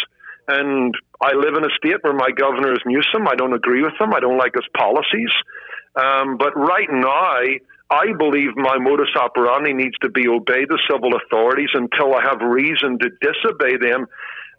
And 0.48 0.94
I 1.22 1.34
live 1.34 1.56
in 1.56 1.64
a 1.64 1.74
state 1.78 2.02
where 2.02 2.14
my 2.14 2.30
governor 2.36 2.74
is 2.74 2.80
Newsom. 2.86 3.28
I 3.28 3.36
don't 3.36 3.54
agree 3.54 3.82
with 3.82 3.94
him. 4.00 4.14
I 4.14 4.20
don't 4.20 4.38
like 4.38 4.56
his 4.56 4.68
policies. 4.76 5.32
Um, 5.96 6.38
but 6.38 6.56
right 6.56 6.90
now, 6.92 7.40
I 7.90 8.14
believe 8.18 8.56
my 8.56 8.78
modus 8.80 9.10
operandi 9.20 9.74
needs 9.74 9.96
to 10.02 10.10
be 10.10 10.28
obey 10.28 10.66
the 10.66 10.80
civil 10.90 11.12
authorities 11.16 11.70
until 11.74 12.16
I 12.16 12.24
have 12.24 12.42
reason 12.42 12.98
to 13.00 13.10
disobey 13.22 13.78
them. 13.78 14.08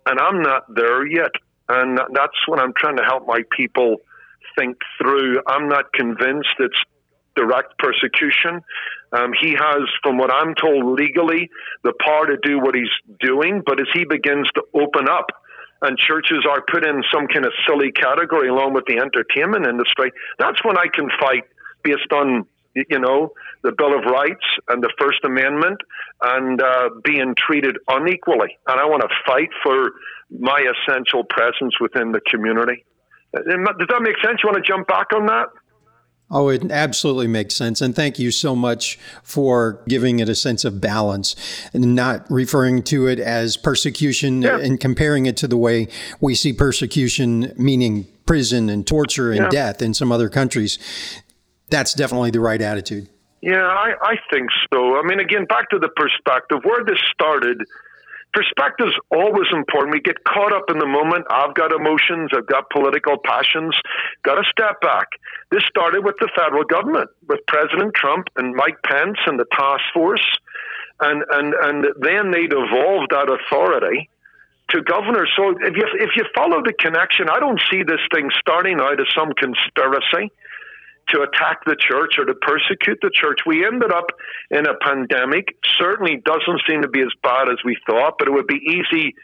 And 0.06 0.20
I'm 0.20 0.42
not 0.42 0.62
there 0.74 1.06
yet. 1.06 1.32
And 1.68 1.98
that's 1.98 2.36
what 2.46 2.60
I'm 2.60 2.72
trying 2.76 2.96
to 2.98 3.02
help 3.02 3.26
my 3.26 3.40
people 3.56 3.96
think 4.56 4.76
through. 4.98 5.40
I'm 5.46 5.68
not 5.68 5.92
convinced 5.92 6.54
it's 6.58 6.78
direct 7.36 7.78
persecution. 7.78 8.62
Um, 9.12 9.32
he 9.40 9.52
has, 9.52 9.82
from 10.02 10.18
what 10.18 10.32
I'm 10.32 10.54
told 10.54 10.98
legally, 10.98 11.50
the 11.82 11.92
power 12.04 12.26
to 12.26 12.36
do 12.42 12.58
what 12.58 12.74
he's 12.74 12.92
doing. 13.20 13.62
But 13.64 13.80
as 13.80 13.86
he 13.94 14.04
begins 14.04 14.48
to 14.54 14.62
open 14.74 15.08
up, 15.08 15.26
and 15.82 15.98
churches 15.98 16.46
are 16.48 16.64
put 16.70 16.86
in 16.86 17.02
some 17.12 17.26
kind 17.26 17.44
of 17.44 17.52
silly 17.68 17.92
category 17.92 18.48
along 18.48 18.72
with 18.72 18.84
the 18.86 18.96
entertainment 18.96 19.66
industry, 19.66 20.12
that's 20.38 20.64
when 20.64 20.78
I 20.78 20.86
can 20.92 21.10
fight 21.20 21.44
based 21.82 22.10
on 22.10 22.46
you 22.74 22.98
know, 22.98 23.32
the 23.62 23.72
Bill 23.72 23.96
of 23.96 24.04
Rights 24.04 24.44
and 24.68 24.82
the 24.82 24.92
First 24.98 25.24
Amendment 25.24 25.80
and 26.22 26.60
uh, 26.60 26.90
being 27.04 27.34
treated 27.36 27.78
unequally. 27.88 28.58
And 28.66 28.80
I 28.80 28.84
want 28.86 29.02
to 29.02 29.08
fight 29.26 29.50
for 29.62 29.92
my 30.30 30.58
essential 30.58 31.24
presence 31.24 31.78
within 31.80 32.12
the 32.12 32.20
community. 32.28 32.84
Uh, 33.36 33.42
does 33.42 33.88
that 33.88 34.02
make 34.02 34.16
sense? 34.24 34.40
You 34.42 34.50
want 34.50 34.64
to 34.64 34.68
jump 34.68 34.88
back 34.88 35.06
on 35.14 35.26
that? 35.26 35.48
Oh, 36.34 36.48
it 36.48 36.70
absolutely 36.70 37.28
makes 37.28 37.54
sense. 37.54 37.80
And 37.80 37.96
thank 37.96 38.18
you 38.18 38.30
so 38.30 38.54
much 38.54 38.98
for 39.22 39.80
giving 39.88 40.18
it 40.18 40.28
a 40.28 40.34
sense 40.34 40.64
of 40.64 40.80
balance 40.80 41.36
and 41.72 41.94
not 41.94 42.30
referring 42.30 42.82
to 42.84 43.06
it 43.06 43.18
as 43.18 43.56
persecution 43.56 44.42
yeah. 44.42 44.58
and 44.58 44.78
comparing 44.78 45.24
it 45.24 45.36
to 45.38 45.48
the 45.48 45.56
way 45.56 45.88
we 46.20 46.34
see 46.34 46.52
persecution, 46.52 47.52
meaning 47.56 48.06
prison 48.26 48.68
and 48.68 48.86
torture 48.86 49.30
and 49.30 49.42
yeah. 49.44 49.48
death 49.48 49.80
in 49.80 49.94
some 49.94 50.10
other 50.10 50.28
countries 50.28 50.78
that's 51.74 51.94
definitely 51.94 52.30
the 52.30 52.40
right 52.40 52.60
attitude. 52.60 53.08
Yeah, 53.40 53.66
I, 53.66 53.92
I 54.00 54.14
think 54.32 54.48
so. 54.72 54.96
I 54.96 55.02
mean, 55.04 55.20
again, 55.20 55.44
back 55.44 55.68
to 55.70 55.78
the 55.78 55.88
perspective 55.88 56.58
where 56.62 56.84
this 56.84 56.98
started. 57.12 57.62
Perspective's 58.34 58.94
always 59.10 59.46
important. 59.52 59.92
We 59.92 60.00
get 60.00 60.24
caught 60.24 60.52
up 60.52 60.64
in 60.68 60.78
the 60.78 60.86
moment. 60.86 61.24
I've 61.30 61.54
got 61.54 61.72
emotions. 61.72 62.30
I've 62.34 62.46
got 62.46 62.68
political 62.70 63.16
passions. 63.16 63.74
Got 64.24 64.36
to 64.36 64.44
step 64.50 64.80
back. 64.80 65.06
This 65.50 65.62
started 65.68 66.04
with 66.04 66.16
the 66.18 66.28
federal 66.34 66.64
government, 66.64 67.10
with 67.28 67.40
President 67.46 67.94
Trump 67.94 68.26
and 68.36 68.54
Mike 68.54 68.82
Pence 68.82 69.18
and 69.26 69.38
the 69.38 69.46
task 69.52 69.84
force, 69.94 70.26
and 71.00 71.22
and 71.30 71.54
and 71.54 71.86
then 72.00 72.32
they 72.32 72.46
devolved 72.46 73.10
that 73.10 73.30
authority 73.30 74.10
to 74.70 74.82
governors. 74.82 75.30
So 75.36 75.50
if 75.50 75.76
you 75.76 75.86
if 76.00 76.10
you 76.16 76.24
follow 76.34 76.60
the 76.62 76.72
connection, 76.72 77.28
I 77.30 77.38
don't 77.38 77.60
see 77.70 77.84
this 77.84 78.00
thing 78.12 78.30
starting 78.40 78.80
out 78.80 79.00
as 79.00 79.06
some 79.14 79.32
conspiracy 79.38 80.32
to 81.08 81.22
attack 81.22 81.64
the 81.66 81.76
church 81.78 82.14
or 82.18 82.24
to 82.24 82.34
persecute 82.34 82.98
the 83.02 83.10
church. 83.12 83.40
We 83.46 83.66
ended 83.66 83.92
up 83.92 84.06
in 84.50 84.66
a 84.66 84.74
pandemic. 84.80 85.56
Certainly 85.78 86.22
doesn't 86.24 86.62
seem 86.68 86.82
to 86.82 86.88
be 86.88 87.00
as 87.00 87.12
bad 87.22 87.48
as 87.48 87.58
we 87.64 87.76
thought, 87.86 88.16
but 88.18 88.28
it 88.28 88.32
would 88.32 88.46
be 88.46 88.60
easy 88.62 89.14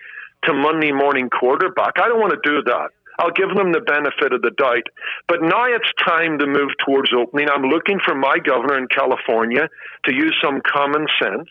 to 0.44 0.54
Monday 0.54 0.92
morning 0.92 1.28
quarterback. 1.28 1.94
I 1.96 2.08
don't 2.08 2.20
want 2.20 2.32
to 2.32 2.50
do 2.50 2.62
that. 2.64 2.90
I'll 3.20 3.36
give 3.36 3.52
them 3.54 3.72
the 3.72 3.84
benefit 3.84 4.32
of 4.32 4.40
the 4.40 4.50
doubt. 4.56 4.88
But 5.28 5.42
now 5.42 5.68
it's 5.68 5.92
time 6.00 6.38
to 6.38 6.46
move 6.46 6.70
towards 6.84 7.12
opening. 7.12 7.48
I'm 7.52 7.68
looking 7.68 8.00
for 8.00 8.14
my 8.14 8.38
governor 8.38 8.78
in 8.78 8.88
California 8.88 9.68
to 10.06 10.14
use 10.14 10.34
some 10.42 10.62
common 10.64 11.06
sense. 11.20 11.48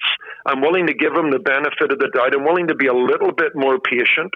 I'm 0.48 0.62
willing 0.62 0.88
to 0.88 0.96
give 0.96 1.14
him 1.14 1.30
the 1.30 1.38
benefit 1.38 1.94
of 1.94 2.00
the 2.00 2.10
doubt. 2.10 2.34
I'm 2.34 2.44
willing 2.44 2.68
to 2.68 2.76
be 2.76 2.88
a 2.88 2.94
little 2.94 3.32
bit 3.32 3.54
more 3.54 3.78
patient. 3.78 4.34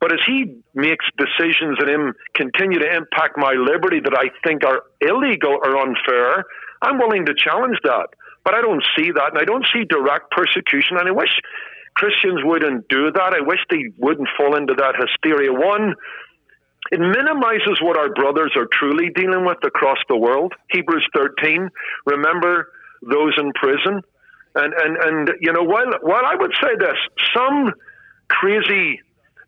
But 0.00 0.12
as 0.12 0.18
he 0.26 0.58
makes 0.74 1.06
decisions 1.14 1.78
that 1.78 1.88
him 1.88 2.14
continue 2.34 2.80
to 2.80 2.96
impact 2.96 3.38
my 3.38 3.54
liberty 3.54 4.00
that 4.00 4.18
I 4.18 4.34
think 4.42 4.64
are 4.66 4.82
illegal 5.00 5.62
or 5.62 5.78
unfair, 5.78 6.44
I'm 6.82 6.98
willing 6.98 7.26
to 7.26 7.34
challenge 7.34 7.78
that. 7.84 8.10
But 8.44 8.54
I 8.54 8.60
don't 8.60 8.82
see 8.98 9.12
that, 9.14 9.30
and 9.30 9.38
I 9.38 9.44
don't 9.44 9.66
see 9.72 9.84
direct 9.84 10.32
persecution. 10.32 10.98
And 10.98 11.06
I 11.06 11.12
wish 11.12 11.30
Christians 11.94 12.40
wouldn't 12.42 12.88
do 12.88 13.12
that. 13.12 13.34
I 13.34 13.40
wish 13.40 13.60
they 13.70 13.84
wouldn't 13.98 14.28
fall 14.36 14.56
into 14.56 14.74
that 14.74 14.96
hysteria. 14.98 15.52
One, 15.52 15.94
it 16.92 17.00
minimizes 17.00 17.80
what 17.80 17.96
our 17.96 18.12
brothers 18.12 18.52
are 18.54 18.68
truly 18.70 19.08
dealing 19.14 19.46
with 19.46 19.56
across 19.64 19.96
the 20.10 20.16
world. 20.16 20.52
Hebrews 20.70 21.08
13, 21.16 21.70
remember 22.04 22.68
those 23.00 23.32
in 23.38 23.50
prison. 23.54 24.02
And, 24.54 24.74
and, 24.74 24.96
and 24.98 25.30
you 25.40 25.54
know, 25.54 25.62
while, 25.62 25.90
while 26.02 26.26
I 26.26 26.34
would 26.36 26.52
say 26.62 26.76
this, 26.78 26.96
some 27.34 27.72
crazy 28.28 29.00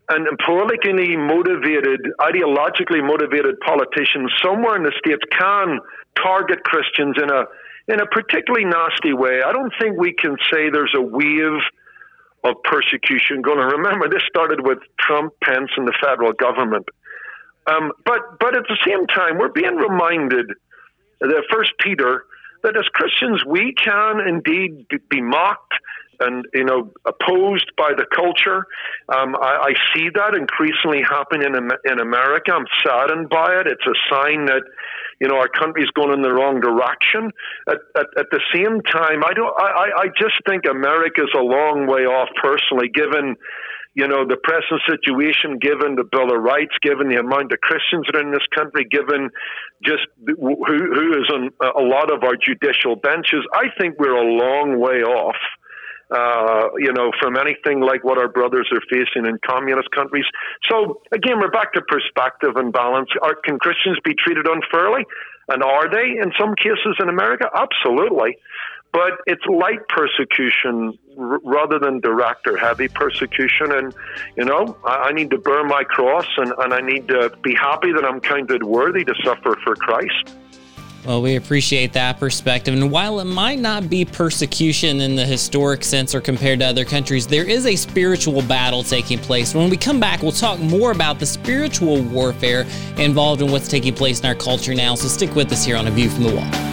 and 0.08 0.26
politically 0.44 1.18
motivated, 1.18 2.00
ideologically 2.18 3.06
motivated 3.06 3.60
politicians 3.60 4.32
somewhere 4.42 4.76
in 4.76 4.82
the 4.82 4.92
States 5.04 5.22
can 5.38 5.80
target 6.16 6.64
Christians 6.64 7.16
in 7.22 7.28
a, 7.28 7.44
in 7.92 8.00
a 8.00 8.06
particularly 8.06 8.64
nasty 8.64 9.12
way. 9.12 9.42
I 9.44 9.52
don't 9.52 9.72
think 9.78 9.98
we 9.98 10.14
can 10.14 10.36
say 10.50 10.70
there's 10.70 10.94
a 10.96 11.02
wave 11.02 11.60
of 12.44 12.56
persecution 12.62 13.42
going 13.42 13.58
remember 13.58 14.08
this 14.08 14.22
started 14.28 14.66
with 14.66 14.78
Trump, 14.98 15.32
Pence, 15.42 15.70
and 15.76 15.86
the 15.86 15.94
federal 16.02 16.32
government. 16.32 16.86
Um, 17.66 17.92
but 18.04 18.38
but 18.38 18.56
at 18.56 18.64
the 18.68 18.78
same 18.86 19.06
time, 19.06 19.38
we're 19.38 19.52
being 19.52 19.76
reminded 19.76 20.50
that 21.20 21.44
First 21.50 21.72
Peter 21.80 22.24
that 22.62 22.76
as 22.76 22.84
Christians 22.92 23.44
we 23.46 23.74
can 23.74 24.20
indeed 24.26 24.86
be 25.08 25.20
mocked 25.20 25.74
and 26.20 26.46
you 26.54 26.64
know 26.64 26.92
opposed 27.04 27.70
by 27.76 27.92
the 27.96 28.06
culture. 28.14 28.66
Um, 29.08 29.36
I, 29.36 29.72
I, 29.72 29.74
see 29.94 30.08
that 30.14 30.34
increasingly 30.34 31.02
happening 31.02 31.54
in 31.54 31.70
in 31.90 32.00
America. 32.00 32.52
I'm 32.52 32.66
saddened 32.84 33.28
by 33.28 33.60
it. 33.60 33.66
It's 33.66 33.86
a 33.86 33.98
sign 34.10 34.46
that 34.46 34.62
you 35.20 35.28
know 35.28 35.36
our 35.36 35.48
country's 35.48 35.90
going 35.94 36.12
in 36.12 36.22
the 36.22 36.32
wrong 36.32 36.60
direction. 36.60 37.30
At, 37.68 37.78
at, 37.96 38.06
at 38.16 38.26
the 38.30 38.40
same 38.54 38.80
time, 38.82 39.24
I 39.24 39.32
don't. 39.34 39.52
I, 39.58 39.90
I 39.96 40.06
just 40.18 40.40
think 40.46 40.64
America's 40.70 41.32
a 41.36 41.42
long 41.42 41.86
way 41.86 42.06
off 42.06 42.28
personally, 42.42 42.88
given 42.88 43.36
you 43.94 44.08
know, 44.08 44.26
the 44.26 44.36
present 44.36 44.82
situation, 44.90 45.58
given 45.58 45.94
the 45.94 46.02
Bill 46.02 46.34
of 46.34 46.42
Rights, 46.42 46.74
given 46.82 47.08
the 47.08 47.16
amount 47.16 47.52
of 47.52 47.60
Christians 47.60 48.06
that 48.06 48.18
are 48.18 48.26
in 48.26 48.32
this 48.32 48.46
country, 48.54 48.84
given 48.84 49.30
just 49.84 50.06
who, 50.26 50.58
who 50.66 51.12
is 51.14 51.30
on 51.32 51.50
a 51.62 51.80
lot 51.80 52.10
of 52.10 52.24
our 52.24 52.34
judicial 52.34 52.96
benches, 52.96 53.46
I 53.54 53.70
think 53.78 53.98
we're 53.98 54.18
a 54.18 54.34
long 54.34 54.80
way 54.80 55.02
off. 55.02 55.38
Uh, 56.10 56.68
you 56.78 56.92
know, 56.92 57.10
from 57.18 57.34
anything 57.34 57.80
like 57.80 58.04
what 58.04 58.18
our 58.18 58.28
brothers 58.28 58.68
are 58.70 58.82
facing 58.92 59.24
in 59.24 59.38
communist 59.44 59.90
countries. 59.90 60.26
So 60.70 61.00
again, 61.12 61.40
we're 61.40 61.50
back 61.50 61.72
to 61.72 61.82
perspective 61.82 62.56
and 62.56 62.72
balance. 62.72 63.08
Are, 63.22 63.34
can 63.42 63.58
Christians 63.58 63.98
be 64.04 64.14
treated 64.14 64.46
unfairly? 64.46 65.06
And 65.48 65.62
are 65.62 65.90
they 65.90 66.20
in 66.20 66.30
some 66.38 66.54
cases 66.54 67.00
in 67.00 67.08
America? 67.08 67.48
Absolutely. 67.56 68.36
But 68.94 69.20
it's 69.26 69.44
light 69.46 69.86
persecution 69.88 70.96
r- 71.18 71.40
rather 71.42 71.80
than 71.80 72.00
direct 72.00 72.46
or 72.46 72.56
heavy 72.56 72.86
persecution. 72.86 73.72
And, 73.72 73.94
you 74.36 74.44
know, 74.44 74.78
I, 74.86 75.08
I 75.08 75.12
need 75.12 75.30
to 75.30 75.38
bear 75.38 75.64
my 75.64 75.82
cross 75.82 76.26
and, 76.38 76.52
and 76.58 76.72
I 76.72 76.80
need 76.80 77.08
to 77.08 77.36
be 77.42 77.54
happy 77.54 77.92
that 77.92 78.04
I'm 78.04 78.20
counted 78.20 78.62
worthy 78.62 79.04
to 79.04 79.14
suffer 79.24 79.58
for 79.64 79.74
Christ. 79.74 80.36
Well, 81.04 81.20
we 81.20 81.36
appreciate 81.36 81.92
that 81.94 82.18
perspective. 82.18 82.72
And 82.72 82.90
while 82.90 83.20
it 83.20 83.24
might 83.24 83.58
not 83.58 83.90
be 83.90 84.06
persecution 84.06 85.00
in 85.00 85.16
the 85.16 85.26
historic 85.26 85.84
sense 85.84 86.14
or 86.14 86.20
compared 86.22 86.60
to 86.60 86.66
other 86.66 86.86
countries, 86.86 87.26
there 87.26 87.44
is 87.44 87.66
a 87.66 87.76
spiritual 87.76 88.40
battle 88.42 88.82
taking 88.82 89.18
place. 89.18 89.54
When 89.54 89.68
we 89.68 89.76
come 89.76 90.00
back, 90.00 90.22
we'll 90.22 90.32
talk 90.32 90.58
more 90.60 90.92
about 90.92 91.18
the 91.18 91.26
spiritual 91.26 92.00
warfare 92.00 92.64
involved 92.96 93.42
in 93.42 93.50
what's 93.52 93.68
taking 93.68 93.92
place 93.92 94.20
in 94.20 94.26
our 94.26 94.34
culture 94.34 94.74
now. 94.74 94.94
So 94.94 95.08
stick 95.08 95.34
with 95.34 95.52
us 95.52 95.62
here 95.62 95.76
on 95.76 95.88
A 95.88 95.90
View 95.90 96.08
from 96.08 96.24
the 96.24 96.36
Wall. 96.36 96.63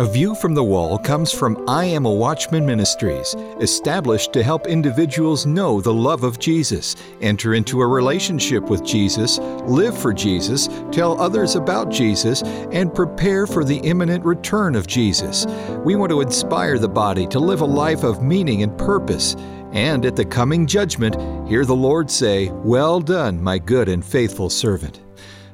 A 0.00 0.06
View 0.10 0.34
from 0.34 0.54
the 0.54 0.64
Wall 0.64 0.98
comes 0.98 1.30
from 1.30 1.62
I 1.68 1.84
Am 1.84 2.06
a 2.06 2.10
Watchman 2.10 2.64
Ministries, 2.64 3.34
established 3.60 4.32
to 4.32 4.42
help 4.42 4.66
individuals 4.66 5.44
know 5.44 5.82
the 5.82 5.92
love 5.92 6.24
of 6.24 6.38
Jesus, 6.38 6.96
enter 7.20 7.52
into 7.52 7.82
a 7.82 7.86
relationship 7.86 8.70
with 8.70 8.82
Jesus, 8.82 9.36
live 9.66 9.94
for 9.94 10.14
Jesus, 10.14 10.70
tell 10.90 11.20
others 11.20 11.54
about 11.54 11.90
Jesus, 11.90 12.42
and 12.72 12.94
prepare 12.94 13.46
for 13.46 13.62
the 13.62 13.76
imminent 13.76 14.24
return 14.24 14.74
of 14.74 14.86
Jesus. 14.86 15.44
We 15.84 15.96
want 15.96 16.08
to 16.12 16.22
inspire 16.22 16.78
the 16.78 16.88
body 16.88 17.26
to 17.26 17.38
live 17.38 17.60
a 17.60 17.66
life 17.66 18.02
of 18.02 18.22
meaning 18.22 18.62
and 18.62 18.78
purpose. 18.78 19.36
And 19.72 20.06
at 20.06 20.16
the 20.16 20.24
coming 20.24 20.66
judgment, 20.66 21.14
hear 21.46 21.66
the 21.66 21.76
Lord 21.76 22.10
say, 22.10 22.48
Well 22.64 23.00
done, 23.00 23.42
my 23.42 23.58
good 23.58 23.90
and 23.90 24.02
faithful 24.02 24.48
servant. 24.48 25.02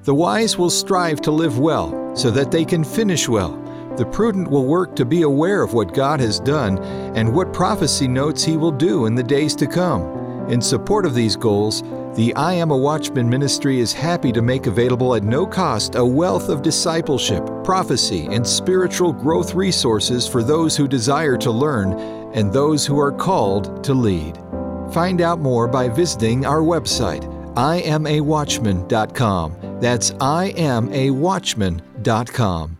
The 0.05 0.15
wise 0.15 0.57
will 0.57 0.71
strive 0.71 1.21
to 1.23 1.33
live 1.33 1.59
well, 1.59 2.15
so 2.15 2.31
that 2.31 2.53
they 2.53 2.65
can 2.65 2.85
finish 2.85 3.29
well. 3.29 3.66
The 3.97 4.07
prudent 4.07 4.51
will 4.51 4.67
work 4.67 4.95
to 4.97 5.05
be 5.05 5.23
aware 5.23 5.63
of 5.63 5.73
what 5.73 5.95
God 5.95 6.21
has 6.21 6.39
done 6.39 6.79
and 7.17 7.35
what 7.35 7.53
prophecy 7.53 8.07
notes 8.07 8.45
He 8.45 8.57
will 8.57 8.71
do 8.71 9.07
in 9.07 9.15
the 9.15 9.23
days 9.23 9.57
to 9.57 9.67
come. 9.67 10.03
In 10.51 10.61
support 10.61 11.07
of 11.07 11.15
these 11.15 11.35
goals, 11.35 11.83
the 12.15 12.35
I 12.35 12.53
Am 12.53 12.71
a 12.71 12.77
Watchman 12.77 13.29
ministry 13.29 13.81
is 13.81 13.93
happy 13.93 14.33
to 14.33 14.43
make 14.43 14.67
available 14.67 15.15
at 15.15 15.23
no 15.23 15.47
cost 15.47 15.97
a 15.97 16.05
wealth 16.05 16.49
of 16.49 16.63
discipleship, 16.63 17.45
prophecy, 17.65 18.27
and 18.31 18.47
spiritual 18.47 19.13
growth 19.13 19.55
resources 19.55 20.29
for 20.29 20.43
those 20.43 20.77
who 20.77 20.87
desire 20.87 21.37
to 21.39 21.51
learn 21.51 21.93
and 22.33 22.53
those 22.53 22.87
who 22.87 22.99
are 22.99 23.13
called 23.13 23.83
to 23.85 23.95
lead. 23.95 24.39
Find 24.93 25.21
out 25.21 25.41
more 25.41 25.67
by 25.67 25.89
visiting 25.89 26.47
our 26.47 26.61
website, 26.61 27.25
iamawatchman.com. 27.55 29.81
That's 29.81 30.13
iamawatchman.com. 30.13 32.79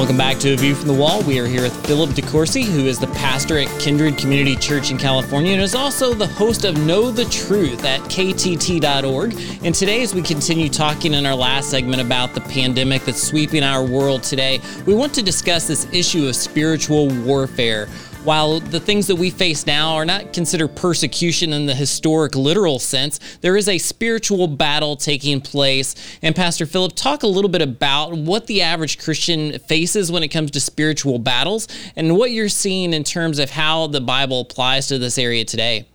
Welcome 0.00 0.16
back 0.16 0.38
to 0.38 0.54
A 0.54 0.56
View 0.56 0.74
from 0.74 0.88
the 0.88 0.94
Wall. 0.94 1.22
We 1.24 1.38
are 1.40 1.46
here 1.46 1.60
with 1.60 1.86
Philip 1.86 2.12
DeCourcy, 2.12 2.64
who 2.64 2.86
is 2.86 2.98
the 2.98 3.06
pastor 3.08 3.58
at 3.58 3.68
Kindred 3.78 4.16
Community 4.16 4.56
Church 4.56 4.90
in 4.90 4.96
California 4.96 5.52
and 5.52 5.60
is 5.60 5.74
also 5.74 6.14
the 6.14 6.26
host 6.26 6.64
of 6.64 6.74
Know 6.86 7.10
the 7.10 7.26
Truth 7.26 7.84
at 7.84 8.00
ktt.org. 8.04 9.34
And 9.62 9.74
today, 9.74 10.02
as 10.02 10.14
we 10.14 10.22
continue 10.22 10.70
talking 10.70 11.12
in 11.12 11.26
our 11.26 11.34
last 11.34 11.68
segment 11.68 12.00
about 12.00 12.32
the 12.32 12.40
pandemic 12.40 13.04
that's 13.04 13.22
sweeping 13.22 13.62
our 13.62 13.84
world 13.84 14.22
today, 14.22 14.62
we 14.86 14.94
want 14.94 15.12
to 15.16 15.22
discuss 15.22 15.68
this 15.68 15.86
issue 15.92 16.26
of 16.28 16.34
spiritual 16.34 17.08
warfare 17.22 17.86
while 18.24 18.60
the 18.60 18.80
things 18.80 19.06
that 19.06 19.16
we 19.16 19.30
face 19.30 19.66
now 19.66 19.94
are 19.94 20.04
not 20.04 20.32
considered 20.32 20.76
persecution 20.76 21.52
in 21.52 21.66
the 21.66 21.74
historic 21.74 22.34
literal 22.34 22.78
sense, 22.78 23.18
there 23.40 23.56
is 23.56 23.68
a 23.68 23.78
spiritual 23.78 24.46
battle 24.46 24.96
taking 24.96 25.40
place. 25.40 25.94
And 26.20 26.36
Pastor 26.36 26.66
Philip, 26.66 26.94
talk 26.94 27.22
a 27.22 27.26
little 27.26 27.48
bit 27.48 27.62
about 27.62 28.12
what 28.12 28.46
the 28.46 28.60
average 28.62 28.98
Christian 28.98 29.58
faces 29.60 30.12
when 30.12 30.22
it 30.22 30.28
comes 30.28 30.50
to 30.52 30.60
spiritual 30.60 31.18
battles 31.18 31.66
and 31.96 32.16
what 32.16 32.30
you're 32.30 32.48
seeing 32.48 32.92
in 32.92 33.04
terms 33.04 33.38
of 33.38 33.50
how 33.50 33.86
the 33.86 34.00
Bible 34.00 34.40
applies 34.40 34.86
to 34.88 34.98
this 34.98 35.16
area 35.16 35.44
today. 35.44 35.86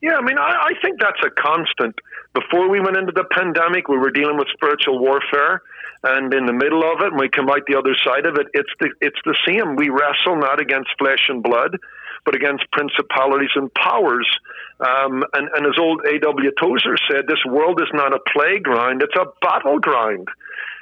Yeah, 0.00 0.14
I 0.14 0.22
mean, 0.22 0.38
I, 0.38 0.70
I 0.70 0.72
think 0.82 1.00
that's 1.00 1.20
a 1.24 1.30
constant. 1.30 1.94
Before 2.34 2.68
we 2.68 2.80
went 2.80 2.96
into 2.96 3.12
the 3.12 3.24
pandemic, 3.30 3.88
we 3.88 3.98
were 3.98 4.10
dealing 4.10 4.38
with 4.38 4.48
spiritual 4.54 4.98
warfare 4.98 5.62
and 6.02 6.34
in 6.34 6.46
the 6.46 6.52
middle 6.52 6.82
of 6.82 7.00
it, 7.00 7.12
and 7.12 7.18
we 7.18 7.28
come 7.28 7.48
out 7.48 7.62
the 7.66 7.78
other 7.78 7.94
side 8.04 8.26
of 8.26 8.36
it, 8.36 8.46
it's 8.54 8.72
the 8.80 8.90
it's 9.00 9.20
the 9.24 9.36
same. 9.46 9.76
We 9.76 9.88
wrestle 9.88 10.36
not 10.36 10.60
against 10.60 10.90
flesh 10.98 11.28
and 11.28 11.42
blood, 11.42 11.78
but 12.24 12.34
against 12.34 12.70
principalities 12.72 13.54
and 13.54 13.72
powers. 13.74 14.28
Um, 14.80 15.22
and, 15.32 15.48
and 15.54 15.66
as 15.66 15.78
old 15.78 16.02
A.W. 16.04 16.50
Tozer 16.58 16.96
said, 17.08 17.26
this 17.28 17.44
world 17.46 17.80
is 17.80 17.88
not 17.94 18.12
a 18.12 18.18
playground; 18.34 19.02
it's 19.02 19.14
a 19.14 19.26
battleground. 19.40 20.28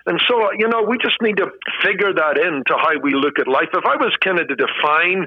And 0.06 0.18
so, 0.26 0.50
you 0.56 0.68
know, 0.68 0.82
we 0.82 0.96
just 0.96 1.20
need 1.20 1.36
to 1.36 1.52
figure 1.84 2.12
that 2.12 2.38
into 2.38 2.72
how 2.72 2.98
we 3.02 3.12
look 3.14 3.38
at 3.38 3.46
life. 3.46 3.68
If 3.74 3.84
I 3.84 3.96
was 3.96 4.16
kind 4.24 4.40
of 4.40 4.48
to 4.48 4.56
define 4.56 5.26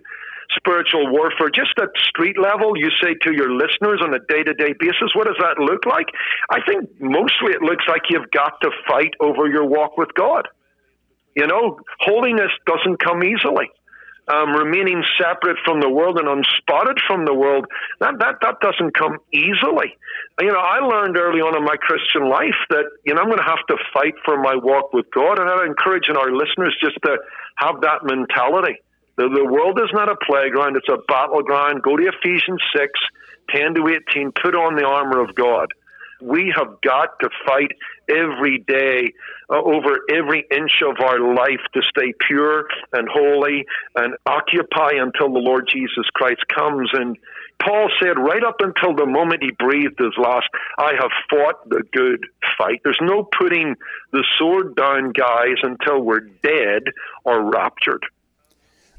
spiritual 0.55 1.11
warfare, 1.11 1.49
just 1.49 1.73
at 1.81 1.89
street 1.97 2.37
level, 2.39 2.77
you 2.77 2.89
say 3.01 3.15
to 3.23 3.33
your 3.33 3.51
listeners 3.51 4.01
on 4.03 4.13
a 4.13 4.19
day 4.19 4.43
to 4.43 4.53
day 4.53 4.73
basis, 4.79 5.13
what 5.15 5.27
does 5.27 5.37
that 5.39 5.59
look 5.59 5.85
like? 5.85 6.07
I 6.49 6.59
think 6.67 6.89
mostly 6.99 7.53
it 7.53 7.61
looks 7.61 7.85
like 7.87 8.03
you've 8.09 8.31
got 8.31 8.59
to 8.61 8.71
fight 8.87 9.13
over 9.19 9.47
your 9.47 9.65
walk 9.65 9.97
with 9.97 10.13
God. 10.13 10.47
You 11.35 11.47
know, 11.47 11.79
holiness 11.99 12.51
doesn't 12.67 13.03
come 13.03 13.23
easily. 13.23 13.69
Um, 14.25 14.55
remaining 14.55 15.03
separate 15.19 15.57
from 15.65 15.81
the 15.81 15.89
world 15.89 16.17
and 16.17 16.29
unspotted 16.29 16.95
from 17.05 17.25
the 17.25 17.33
world, 17.33 17.65
that, 17.99 18.13
that, 18.19 18.35
that 18.41 18.61
doesn't 18.61 18.95
come 18.95 19.17
easily. 19.33 19.91
You 20.39 20.47
know, 20.47 20.63
I 20.63 20.79
learned 20.79 21.17
early 21.17 21.41
on 21.41 21.57
in 21.57 21.63
my 21.65 21.75
Christian 21.75 22.29
life 22.29 22.55
that, 22.69 22.85
you 23.03 23.13
know, 23.13 23.19
I'm 23.19 23.27
going 23.27 23.43
to 23.43 23.43
have 23.43 23.67
to 23.67 23.75
fight 23.93 24.13
for 24.23 24.41
my 24.41 24.55
walk 24.55 24.93
with 24.93 25.07
God. 25.13 25.39
And 25.39 25.49
I 25.49 25.65
encourage 25.65 26.07
encouraging 26.07 26.15
our 26.15 26.31
listeners 26.31 26.75
just 26.81 26.97
to 27.03 27.17
have 27.57 27.81
that 27.81 28.03
mentality 28.03 28.79
the, 29.15 29.29
the 29.29 29.45
world 29.45 29.79
is 29.79 29.89
not 29.93 30.09
a 30.09 30.15
playground, 30.25 30.75
it's 30.75 30.89
a 30.89 30.97
battleground. 31.07 31.83
Go 31.83 31.95
to 31.95 32.03
Ephesians 32.03 32.61
6, 32.75 32.91
10 33.49 33.75
to 33.75 33.99
18, 34.11 34.31
put 34.41 34.55
on 34.55 34.75
the 34.75 34.85
armor 34.85 35.21
of 35.21 35.35
God. 35.35 35.67
We 36.21 36.53
have 36.55 36.79
got 36.81 37.19
to 37.19 37.29
fight 37.45 37.73
every 38.09 38.59
day 38.59 39.13
uh, 39.49 39.61
over 39.61 39.99
every 40.09 40.45
inch 40.49 40.81
of 40.87 41.03
our 41.03 41.19
life 41.19 41.59
to 41.73 41.81
stay 41.81 42.13
pure 42.27 42.65
and 42.93 43.09
holy 43.11 43.65
and 43.95 44.15
occupy 44.25 44.91
until 44.93 45.33
the 45.33 45.39
Lord 45.39 45.67
Jesus 45.71 46.05
Christ 46.13 46.41
comes. 46.47 46.89
And 46.93 47.17
Paul 47.61 47.89
said, 48.01 48.17
right 48.17 48.43
up 48.43 48.61
until 48.61 48.95
the 48.95 49.05
moment 49.05 49.43
he 49.43 49.51
breathed 49.51 49.99
his 49.99 50.13
last, 50.17 50.47
I 50.77 50.93
have 50.99 51.11
fought 51.29 51.69
the 51.69 51.83
good 51.91 52.25
fight. 52.57 52.79
There's 52.83 52.97
no 53.01 53.27
putting 53.37 53.75
the 54.11 54.23
sword 54.37 54.75
down, 54.75 55.11
guys, 55.11 55.57
until 55.61 56.01
we're 56.01 56.21
dead 56.41 56.83
or 57.25 57.51
raptured. 57.51 58.05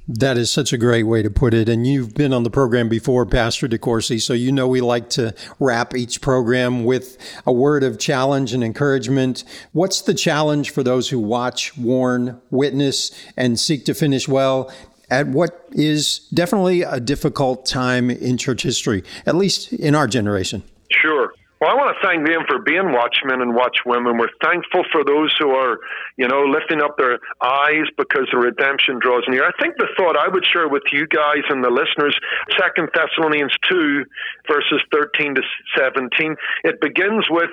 That 0.07 0.37
is 0.37 0.51
such 0.51 0.73
a 0.73 0.79
great 0.79 1.05
way 1.05 1.23
to 1.23 1.31
put 1.31 1.55
it. 1.55 1.67
And 1.69 1.87
you've 1.87 2.15
been 2.15 2.35
on 2.35 2.43
the 2.43 2.51
program 2.51 2.91
before, 2.91 3.25
Pastor 3.25 3.67
DeCourcy, 3.67 4.21
so 4.21 4.35
you 4.35 4.53
know 4.53 4.69
we 4.69 4.83
like 4.83 5.09
to 5.11 5.35
wrap 5.59 5.95
each 5.95 6.21
program 6.21 6.85
with 6.85 7.17
a 7.47 7.53
word 7.53 7.83
of 7.83 7.99
challenge 7.99 8.53
and 8.53 8.63
encouragement. 8.63 9.45
What's 9.73 10.03
the 10.03 10.13
challenge 10.13 10.71
for 10.71 10.83
those 10.83 11.09
who 11.09 11.19
watch, 11.19 11.77
warn, 11.79 12.41
witness, 12.51 13.13
and 13.37 13.59
seek 13.59 13.87
to 13.87 13.95
finish 13.95 14.29
well 14.29 14.71
at 15.11 15.27
what 15.29 15.69
is 15.73 16.19
definitely 16.35 16.83
a 16.83 17.01
difficult 17.01 17.65
time 17.65 18.11
in 18.11 18.37
church 18.37 18.63
history, 18.63 19.05
at 19.25 19.35
least 19.35 19.73
in 19.73 19.95
our 19.95 20.07
generation? 20.07 20.63
Sure. 20.91 21.33
Well, 21.65 21.73
I 21.73 21.81
want 21.81 21.97
to 21.97 22.07
thank 22.07 22.29
them 22.29 22.45
for 22.47 22.61
being 22.61 22.93
watchmen 22.93 23.41
and 23.41 23.57
watchwomen. 23.57 24.21
We're 24.21 24.29
thankful 24.45 24.85
for 24.93 25.03
those 25.03 25.35
who 25.41 25.49
are, 25.49 25.79
you 26.19 26.29
know, 26.29 26.45
lifting 26.45 26.83
up 26.83 26.99
their 26.99 27.19
eyes 27.41 27.89
because 27.97 28.29
the 28.31 28.37
redemption 28.37 28.99
draws 29.01 29.25
near. 29.29 29.47
I 29.47 29.53
think 29.59 29.77
the 29.79 29.89
thought 29.97 30.15
I 30.15 30.29
would 30.29 30.45
share 30.45 30.69
with 30.69 30.83
you 30.93 31.07
guys 31.07 31.41
and 31.49 31.65
the 31.65 31.71
listeners, 31.71 32.21
Second 32.61 32.91
Thessalonians 32.93 33.55
2, 33.71 34.05
verses 34.47 34.83
13 34.93 35.37
to 35.37 35.43
17, 35.79 36.37
it 36.65 36.83
begins 36.83 37.25
with, 37.31 37.49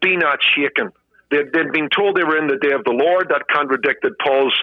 be 0.00 0.16
not 0.16 0.38
shaken. 0.56 0.88
They'd, 1.30 1.52
they'd 1.52 1.72
been 1.72 1.88
told 1.90 2.16
they 2.16 2.24
were 2.24 2.38
in 2.38 2.46
the 2.46 2.58
day 2.58 2.72
of 2.72 2.84
the 2.84 2.94
Lord. 2.94 3.28
That 3.30 3.48
contradicted 3.50 4.14
Paul's 4.22 4.54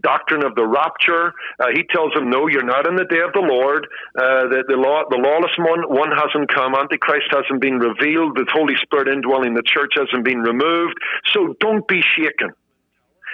doctrine 0.00 0.44
of 0.44 0.54
the 0.54 0.66
rapture. 0.66 1.32
Uh, 1.60 1.72
he 1.74 1.84
tells 1.92 2.12
them, 2.14 2.30
no, 2.30 2.48
you're 2.48 2.64
not 2.64 2.86
in 2.88 2.96
the 2.96 3.04
day 3.04 3.20
of 3.20 3.32
the 3.32 3.44
Lord. 3.44 3.86
Uh, 4.16 4.48
the, 4.48 4.64
the, 4.68 4.76
law, 4.76 5.04
the 5.08 5.20
lawless 5.20 5.52
one, 5.58 5.84
one 5.88 6.12
hasn't 6.12 6.52
come. 6.52 6.74
Antichrist 6.74 7.28
hasn't 7.30 7.60
been 7.60 7.78
revealed. 7.78 8.36
The 8.36 8.46
Holy 8.52 8.74
Spirit 8.80 9.08
indwelling 9.08 9.54
the 9.54 9.64
church 9.64 9.92
hasn't 9.96 10.24
been 10.24 10.40
removed. 10.40 10.96
So 11.32 11.54
don't 11.60 11.86
be 11.88 12.00
shaken. 12.16 12.52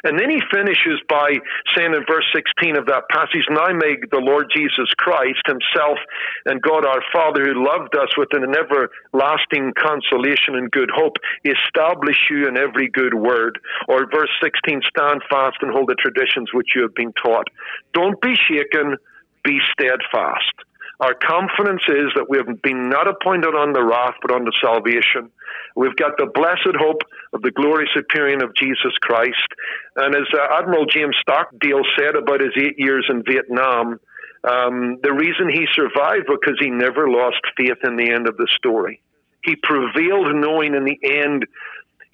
And 0.04 0.18
then 0.18 0.30
he 0.30 0.40
finishes 0.50 1.00
by 1.08 1.38
saying 1.76 1.94
in 1.94 2.04
verse 2.08 2.26
16 2.34 2.76
of 2.76 2.86
that 2.86 3.08
passage, 3.10 3.46
Now 3.50 3.72
may 3.72 3.96
the 4.10 4.18
Lord 4.18 4.50
Jesus 4.54 4.90
Christ 4.98 5.42
himself 5.46 5.98
and 6.46 6.60
God 6.60 6.84
our 6.84 7.02
Father, 7.12 7.44
who 7.44 7.64
loved 7.64 7.94
us 7.94 8.10
with 8.16 8.30
an 8.32 8.44
everlasting 8.50 9.72
consolation 9.78 10.56
and 10.56 10.70
good 10.70 10.90
hope, 10.92 11.16
establish 11.44 12.18
you 12.30 12.48
in 12.48 12.56
every 12.56 12.88
good 12.88 13.14
word. 13.14 13.58
Or 13.86 14.10
verse 14.10 14.30
16, 14.42 14.82
stand 14.88 15.22
fast 15.30 15.58
and 15.62 15.70
hold 15.70 15.88
the 15.88 15.94
traditions 15.94 16.50
which 16.52 16.74
you 16.74 16.82
have 16.82 16.94
been 16.94 17.12
taught. 17.12 17.48
Don't 17.94 18.20
be 18.20 18.34
shaken. 18.34 18.96
be 19.44 19.58
steadfast. 19.72 20.54
Our 21.02 21.14
confidence 21.14 21.82
is 21.88 22.14
that 22.14 22.30
we 22.30 22.38
have 22.38 22.62
been 22.62 22.88
not 22.88 23.08
appointed 23.08 23.56
on 23.58 23.72
the 23.72 23.82
wrath, 23.82 24.14
but 24.22 24.30
on 24.30 24.44
the 24.44 24.54
salvation. 24.62 25.34
We've 25.74 25.96
got 25.96 26.16
the 26.16 26.30
blessed 26.32 26.78
hope 26.78 27.02
of 27.32 27.42
the 27.42 27.50
glorious 27.50 27.90
appearing 27.98 28.40
of 28.40 28.54
Jesus 28.54 28.94
Christ. 29.02 29.50
And 29.96 30.14
as 30.14 30.30
uh, 30.32 30.58
Admiral 30.60 30.86
James 30.86 31.16
Stockdale 31.20 31.82
said 31.98 32.14
about 32.14 32.40
his 32.40 32.54
eight 32.56 32.78
years 32.78 33.04
in 33.10 33.24
Vietnam, 33.26 33.98
um, 34.46 34.98
the 35.02 35.12
reason 35.12 35.50
he 35.50 35.66
survived 35.74 36.30
was 36.30 36.38
because 36.40 36.58
he 36.60 36.70
never 36.70 37.10
lost 37.10 37.42
faith 37.56 37.82
in 37.82 37.96
the 37.96 38.12
end 38.12 38.28
of 38.28 38.36
the 38.36 38.46
story. 38.54 39.02
He 39.42 39.56
prevailed 39.56 40.36
knowing 40.36 40.74
in 40.74 40.84
the 40.84 40.98
end 41.02 41.46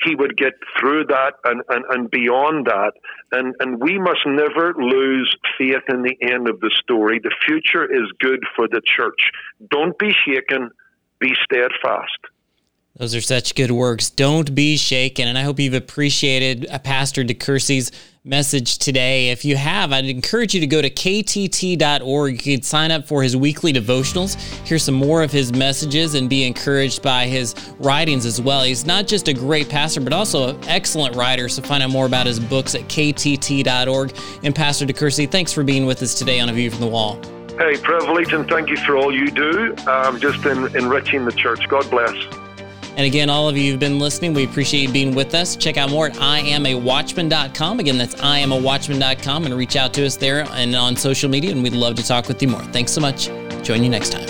he 0.01 0.15
would 0.15 0.37
get 0.37 0.55
through 0.79 1.07
that 1.07 1.35
and, 1.45 1.63
and, 1.69 1.85
and 1.91 2.11
beyond 2.11 2.67
that. 2.67 2.93
And, 3.33 3.55
and 3.61 3.81
we 3.81 3.99
must 3.99 4.21
never 4.27 4.75
lose 4.75 5.37
faith 5.59 5.83
in 5.89 6.03
the 6.03 6.17
end 6.23 6.49
of 6.49 6.61
the 6.61 6.71
story. 6.83 7.21
The 7.23 7.35
future 7.47 7.85
is 7.85 8.11
good 8.21 8.41
for 8.55 8.69
the 8.69 8.81
church. 8.85 9.31
Don't 9.71 9.99
be 9.99 10.13
shaken, 10.25 10.71
be 11.19 11.35
steadfast. 11.45 12.19
Those 12.99 13.15
are 13.15 13.21
such 13.21 13.55
good 13.55 13.71
works. 13.71 14.11
Don't 14.11 14.57
be 14.57 14.77
shaken. 14.77 15.29
And 15.29 15.39
I 15.39 15.43
hope 15.43 15.61
you've 15.61 15.73
appreciated 15.73 16.67
uh, 16.69 16.81
Pastor 16.81 17.23
DeCourcy's 17.23 17.93
message 18.25 18.79
today. 18.79 19.31
If 19.31 19.45
you 19.45 19.57
have, 19.57 19.93
I'd 19.93 20.05
encourage 20.07 20.53
you 20.53 20.61
to 20.61 20.67
go 20.67 20.83
to 20.83 20.91
ktt.org. 20.91 22.33
You 22.33 22.57
can 22.57 22.63
sign 22.63 22.91
up 22.91 23.07
for 23.07 23.23
his 23.23 23.37
weekly 23.37 23.73
devotionals, 23.73 24.35
hear 24.67 24.81
some 24.81 24.97
more 24.97 25.23
of 25.23 25.31
his 25.31 25.53
messages, 25.53 26.17
and 26.17 26.29
be 26.29 26.45
encouraged 26.45 27.01
by 27.01 27.27
his 27.27 27.55
writings 27.79 28.27
as 28.27 28.41
well. 28.41 28.65
He's 28.65 28.85
not 28.85 29.07
just 29.07 29.29
a 29.29 29.33
great 29.33 29.69
pastor, 29.69 30.01
but 30.01 30.13
also 30.13 30.57
an 30.57 30.65
excellent 30.69 31.15
writer. 31.15 31.49
So 31.49 31.63
find 31.63 31.85
out 31.85 31.91
more 31.91 32.07
about 32.07 32.27
his 32.27 32.41
books 32.41 32.75
at 32.75 32.83
ktt.org. 32.89 34.13
And 34.43 34.57
Pastor 34.57 34.87
DeCursey, 34.87 35.31
thanks 35.31 35.53
for 35.53 35.63
being 35.63 35.87
with 35.87 36.03
us 36.03 36.19
today 36.19 36.41
on 36.41 36.49
A 36.49 36.53
View 36.53 36.73
from 36.73 36.81
the 36.81 36.89
Wall. 36.89 37.15
Hey, 37.59 37.77
privilege, 37.77 38.33
and 38.33 38.49
thank 38.49 38.69
you 38.69 38.77
for 38.79 38.97
all 38.97 39.15
you 39.15 39.31
do, 39.31 39.77
um, 39.87 40.19
just 40.19 40.45
in 40.47 40.77
enriching 40.77 41.25
the 41.25 41.33
church. 41.33 41.69
God 41.69 41.89
bless. 41.91 42.48
And 42.99 43.07
again, 43.07 43.31
all 43.31 43.49
of 43.49 43.57
you 43.57 43.71
who've 43.71 43.79
been 43.79 44.01
listening, 44.01 44.35
we 44.35 44.45
appreciate 44.45 44.89
you 44.89 44.93
being 44.93 45.15
with 45.15 45.33
us. 45.33 45.55
Check 45.55 45.77
out 45.77 45.89
more 45.89 46.07
at 46.07 46.15
iamawatchman.com. 46.15 47.79
Again, 47.79 47.97
that's 47.97 48.17
iamawatchman.com 48.17 49.45
and 49.47 49.55
reach 49.55 49.77
out 49.77 49.95
to 49.95 50.05
us 50.05 50.17
there 50.17 50.45
and 50.51 50.75
on 50.75 50.97
social 50.97 51.31
media, 51.31 51.53
and 51.53 51.63
we'd 51.63 51.75
love 51.75 51.95
to 51.95 52.05
talk 52.05 52.27
with 52.27 52.43
you 52.43 52.49
more. 52.49 52.65
Thanks 52.65 52.91
so 52.91 53.01
much. 53.01 53.29
Join 53.63 53.85
you 53.85 53.89
next 53.89 54.11
time. 54.11 54.29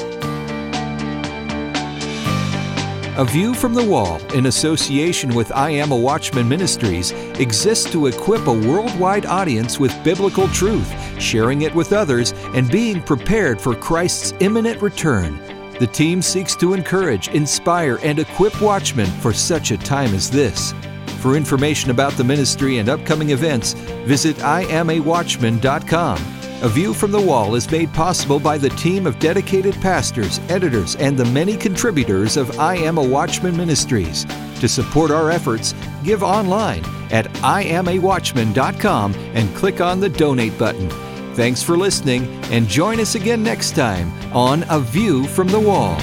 A 3.17 3.25
View 3.25 3.55
from 3.55 3.73
the 3.73 3.83
Wall, 3.83 4.21
in 4.35 4.45
association 4.47 5.35
with 5.35 5.51
I 5.51 5.71
Am 5.71 5.91
a 5.91 5.97
Watchman 5.97 6.47
Ministries, 6.47 7.13
exists 7.41 7.91
to 7.91 8.07
equip 8.07 8.47
a 8.49 8.53
worldwide 8.53 9.25
audience 9.25 9.81
with 9.81 10.05
biblical 10.05 10.47
truth, 10.49 10.93
sharing 11.19 11.63
it 11.63 11.75
with 11.75 11.95
others, 11.95 12.33
and 12.55 12.71
being 12.71 13.01
prepared 13.01 13.63
for 13.63 13.75
Christ's 13.75 14.35
imminent 14.41 14.83
return. 14.83 15.41
The 15.79 15.87
team 15.87 16.23
seeks 16.23 16.57
to 16.57 16.75
encourage, 16.75 17.29
inspire, 17.29 18.01
and 18.03 18.19
equip 18.19 18.61
watchmen 18.61 19.07
for 19.21 19.33
such 19.33 19.71
a 19.71 19.79
time 19.79 20.13
as 20.13 20.29
this. 20.29 20.75
For 21.21 21.37
information 21.37 21.91
about 21.91 22.15
the 22.15 22.25
ministry 22.25 22.79
and 22.79 22.89
upcoming 22.89 23.31
events, 23.31 23.75
visit 24.05 24.37
iamawatchman.com. 24.37 26.19
A 26.61 26.69
View 26.69 26.93
from 26.93 27.13
the 27.13 27.21
Wall 27.21 27.55
is 27.55 27.71
made 27.71 27.93
possible 27.95 28.41
by 28.41 28.59
the 28.59 28.71
team 28.71 29.07
of 29.07 29.21
dedicated 29.21 29.75
pastors, 29.81 30.41
editors, 30.49 30.97
and 30.97 31.17
the 31.17 31.25
many 31.27 31.57
contributors 31.57 32.37
of 32.37 32.59
I 32.59 32.75
Am 32.77 32.99
a 32.99 33.03
Watchman 33.03 33.57
Ministries. 33.57 34.25
To 34.59 34.69
support 34.69 35.13
our 35.13 35.31
efforts, 35.31 35.73
give 36.03 36.25
online 36.25 36.85
at 37.13 37.27
iamawatchman.com 37.27 39.15
and 39.15 39.57
click 39.57 39.81
on 39.81 40.01
the 40.01 40.09
donate 40.09 40.59
button. 40.59 41.08
Thanks 41.39 41.63
for 41.63 41.77
listening, 41.77 42.25
and 42.51 42.67
join 42.67 42.99
us 42.99 43.15
again 43.15 43.45
next 43.45 43.77
time 43.77 44.11
on 44.35 44.65
A 44.71 44.81
View 44.81 45.25
from 45.25 45.47
the 45.47 45.61
Wall. 45.61 45.97